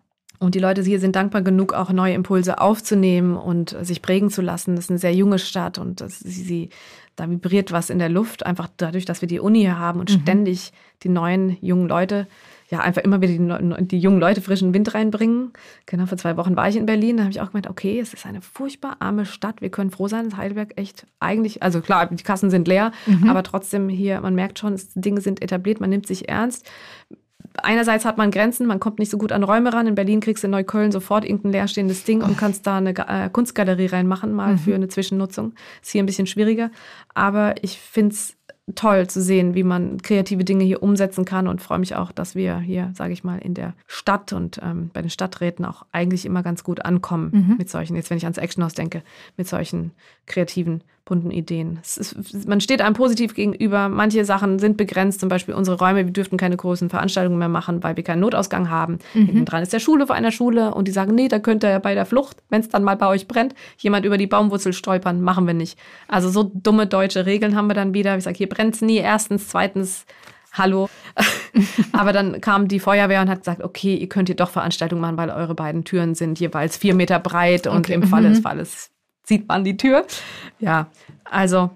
[0.41, 4.41] Und die Leute hier sind dankbar genug, auch neue Impulse aufzunehmen und sich prägen zu
[4.41, 4.74] lassen.
[4.74, 6.68] Das ist eine sehr junge Stadt und das, sie, sie,
[7.14, 10.11] da vibriert was in der Luft, einfach dadurch, dass wir die Uni hier haben und
[10.11, 10.22] mhm.
[10.22, 10.72] ständig
[11.03, 12.26] die neuen jungen Leute,
[12.70, 15.53] ja, einfach immer wieder die, die, jungen Leute frischen Wind reinbringen.
[15.84, 18.14] Genau, vor zwei Wochen war ich in Berlin, da habe ich auch gemeint, okay, es
[18.14, 19.61] ist eine furchtbar arme Stadt.
[19.61, 23.28] Wir können froh sein, dass Heidelberg echt eigentlich, also klar, die Kassen sind leer, mhm.
[23.28, 26.66] aber trotzdem hier, man merkt schon, Dinge sind etabliert, man nimmt sich ernst
[27.55, 29.86] einerseits hat man Grenzen, man kommt nicht so gut an Räume ran.
[29.86, 33.28] In Berlin kriegst du in Neukölln sofort irgendein leerstehendes Ding und kannst da eine äh,
[33.30, 34.59] Kunstgalerie reinmachen, mal mhm.
[34.59, 35.55] für eine Zwischennutzung.
[35.82, 36.70] Ist hier ein bisschen schwieriger.
[37.14, 38.36] Aber ich finde es
[38.74, 42.34] toll zu sehen, wie man kreative Dinge hier umsetzen kann und freue mich auch, dass
[42.34, 46.24] wir hier, sage ich mal, in der Stadt und ähm, bei den Stadträten auch eigentlich
[46.24, 47.57] immer ganz gut ankommen mhm.
[47.59, 49.03] mit solchen, jetzt wenn ich ans Actionhaus denke,
[49.36, 49.92] mit solchen
[50.26, 51.80] kreativen bunten Ideen.
[51.82, 53.88] Ist, man steht einem positiv gegenüber.
[53.88, 56.06] Manche Sachen sind begrenzt, zum Beispiel unsere Räume.
[56.06, 59.00] Wir dürften keine großen Veranstaltungen mehr machen, weil wir keinen Notausgang haben.
[59.12, 59.26] Mhm.
[59.26, 61.80] Hinten dran ist der Schule vor einer Schule und die sagen, nee, da könnte ja
[61.80, 65.20] bei der Flucht, wenn es dann mal bei euch brennt, jemand über die Baumwurzel stolpern.
[65.20, 65.76] Machen wir nicht.
[66.06, 68.16] Also so dumme deutsche Regeln haben wir dann wieder.
[68.16, 68.98] Ich sage, hier brennt es nie.
[68.98, 70.06] Erstens, zweitens,
[70.52, 70.88] hallo.
[71.92, 75.16] Aber dann kam die Feuerwehr und hat gesagt, okay, ihr könnt hier doch Veranstaltungen machen,
[75.16, 77.94] weil eure beiden Türen sind jeweils vier Meter breit und okay.
[77.94, 78.34] im Falle mhm.
[78.34, 78.90] des Falles
[79.23, 80.07] zieht man die Tür.
[80.59, 80.89] Ja,
[81.25, 81.71] also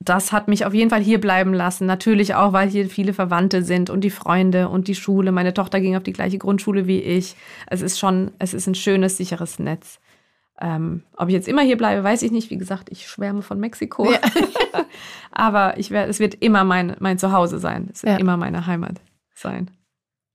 [0.00, 1.86] das hat mich auf jeden Fall hier bleiben lassen.
[1.86, 5.32] Natürlich auch, weil hier viele Verwandte sind und die Freunde und die Schule.
[5.32, 7.36] Meine Tochter ging auf die gleiche Grundschule wie ich.
[7.66, 10.00] Es ist schon, es ist ein schönes, sicheres Netz.
[10.60, 12.50] Ähm, ob ich jetzt immer hier bleibe, weiß ich nicht.
[12.50, 14.10] Wie gesagt, ich schwärme von Mexiko.
[14.10, 14.18] Ja.
[15.30, 17.88] Aber ich werd, es wird immer mein, mein Zuhause sein.
[17.92, 18.18] Es wird ja.
[18.18, 19.00] immer meine Heimat
[19.34, 19.70] sein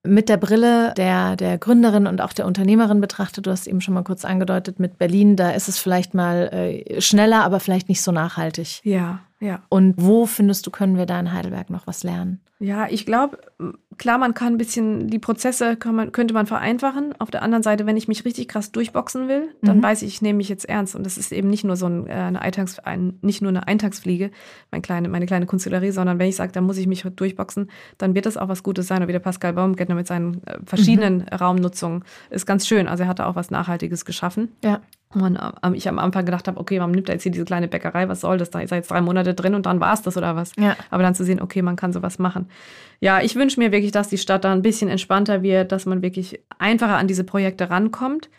[0.05, 3.93] mit der Brille der, der Gründerin und auch der Unternehmerin betrachtet, du hast eben schon
[3.93, 8.01] mal kurz angedeutet, mit Berlin, da ist es vielleicht mal äh, schneller, aber vielleicht nicht
[8.01, 8.81] so nachhaltig.
[8.83, 9.61] Ja, ja.
[9.69, 12.41] Und wo findest du, können wir da in Heidelberg noch was lernen?
[12.59, 13.39] Ja, ich glaube,
[13.97, 17.13] klar, man kann ein bisschen die Prozesse man, könnte man vereinfachen.
[17.19, 19.83] Auf der anderen Seite, wenn ich mich richtig krass durchboxen will, dann mhm.
[19.83, 20.95] weiß ich, ich nehme mich jetzt ernst.
[20.95, 23.67] Und das ist eben nicht nur so ein, äh, eine Eintags, ein, nicht nur eine
[23.67, 24.31] Eintagsfliege,
[24.71, 28.15] mein kleine, meine kleine Kunstgalerie, sondern wenn ich sage, da muss ich mich durchboxen, dann
[28.15, 29.01] wird das auch was Gutes sein.
[29.01, 31.35] Und wie der Pascal Baumgärtner mit seinen äh, verschiedenen mhm.
[31.35, 32.87] Raumnutzungen ist ganz schön.
[32.87, 34.49] Also er hat da auch was Nachhaltiges geschaffen.
[34.63, 34.81] Ja.
[35.16, 37.68] Und ähm, ich am Anfang gedacht habe, okay, warum nimmt er jetzt hier diese kleine
[37.68, 38.09] Bäckerei?
[38.09, 38.49] Was soll das?
[38.49, 40.51] Da ist er jetzt drei Monate drin und dann war es das oder was?
[40.57, 40.76] Ja.
[40.89, 42.49] Aber dann zu sehen, okay, man kann sowas machen.
[42.99, 46.01] Ja, ich wünsche mir wirklich, dass die Stadt da ein bisschen entspannter wird, dass man
[46.01, 48.30] wirklich einfacher an diese Projekte rankommt.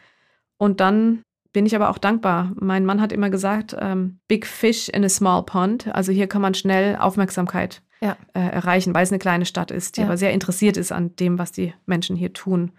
[0.57, 1.23] Und dann
[1.53, 2.53] bin ich aber auch dankbar.
[2.57, 5.95] Mein Mann hat immer gesagt, ähm, Big Fish in a small pond.
[5.95, 8.17] Also hier kann man schnell Aufmerksamkeit ja.
[8.35, 10.07] äh, erreichen, weil es eine kleine Stadt ist, die ja.
[10.07, 12.73] aber sehr interessiert ist an dem, was die Menschen hier tun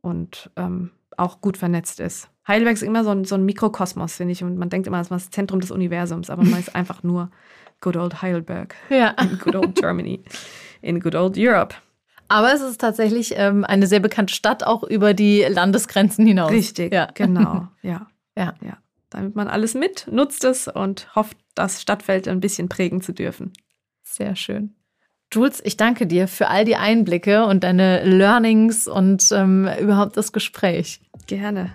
[0.00, 2.28] und ähm, auch gut vernetzt ist.
[2.46, 4.42] Heidelberg ist immer so ein, so ein Mikrokosmos, finde ich.
[4.42, 7.30] Und man denkt immer, es ist das Zentrum des Universums, aber man ist einfach nur
[7.80, 8.74] good old Heidelberg.
[8.90, 9.10] Ja.
[9.20, 10.22] In good old Germany.
[10.82, 11.74] In good old Europe.
[12.28, 16.50] Aber es ist tatsächlich ähm, eine sehr bekannte Stadt, auch über die Landesgrenzen hinaus.
[16.50, 17.08] Richtig, ja.
[17.14, 17.68] genau.
[17.82, 18.06] Ja.
[18.36, 18.54] ja.
[18.62, 18.78] ja.
[19.10, 23.52] Damit man alles mit, nutzt es und hofft, das Stadtfeld ein bisschen prägen zu dürfen.
[24.02, 24.74] Sehr schön.
[25.32, 30.32] Jules, ich danke dir für all die Einblicke und deine Learnings und ähm, überhaupt das
[30.32, 31.00] Gespräch.
[31.26, 31.74] Gerne.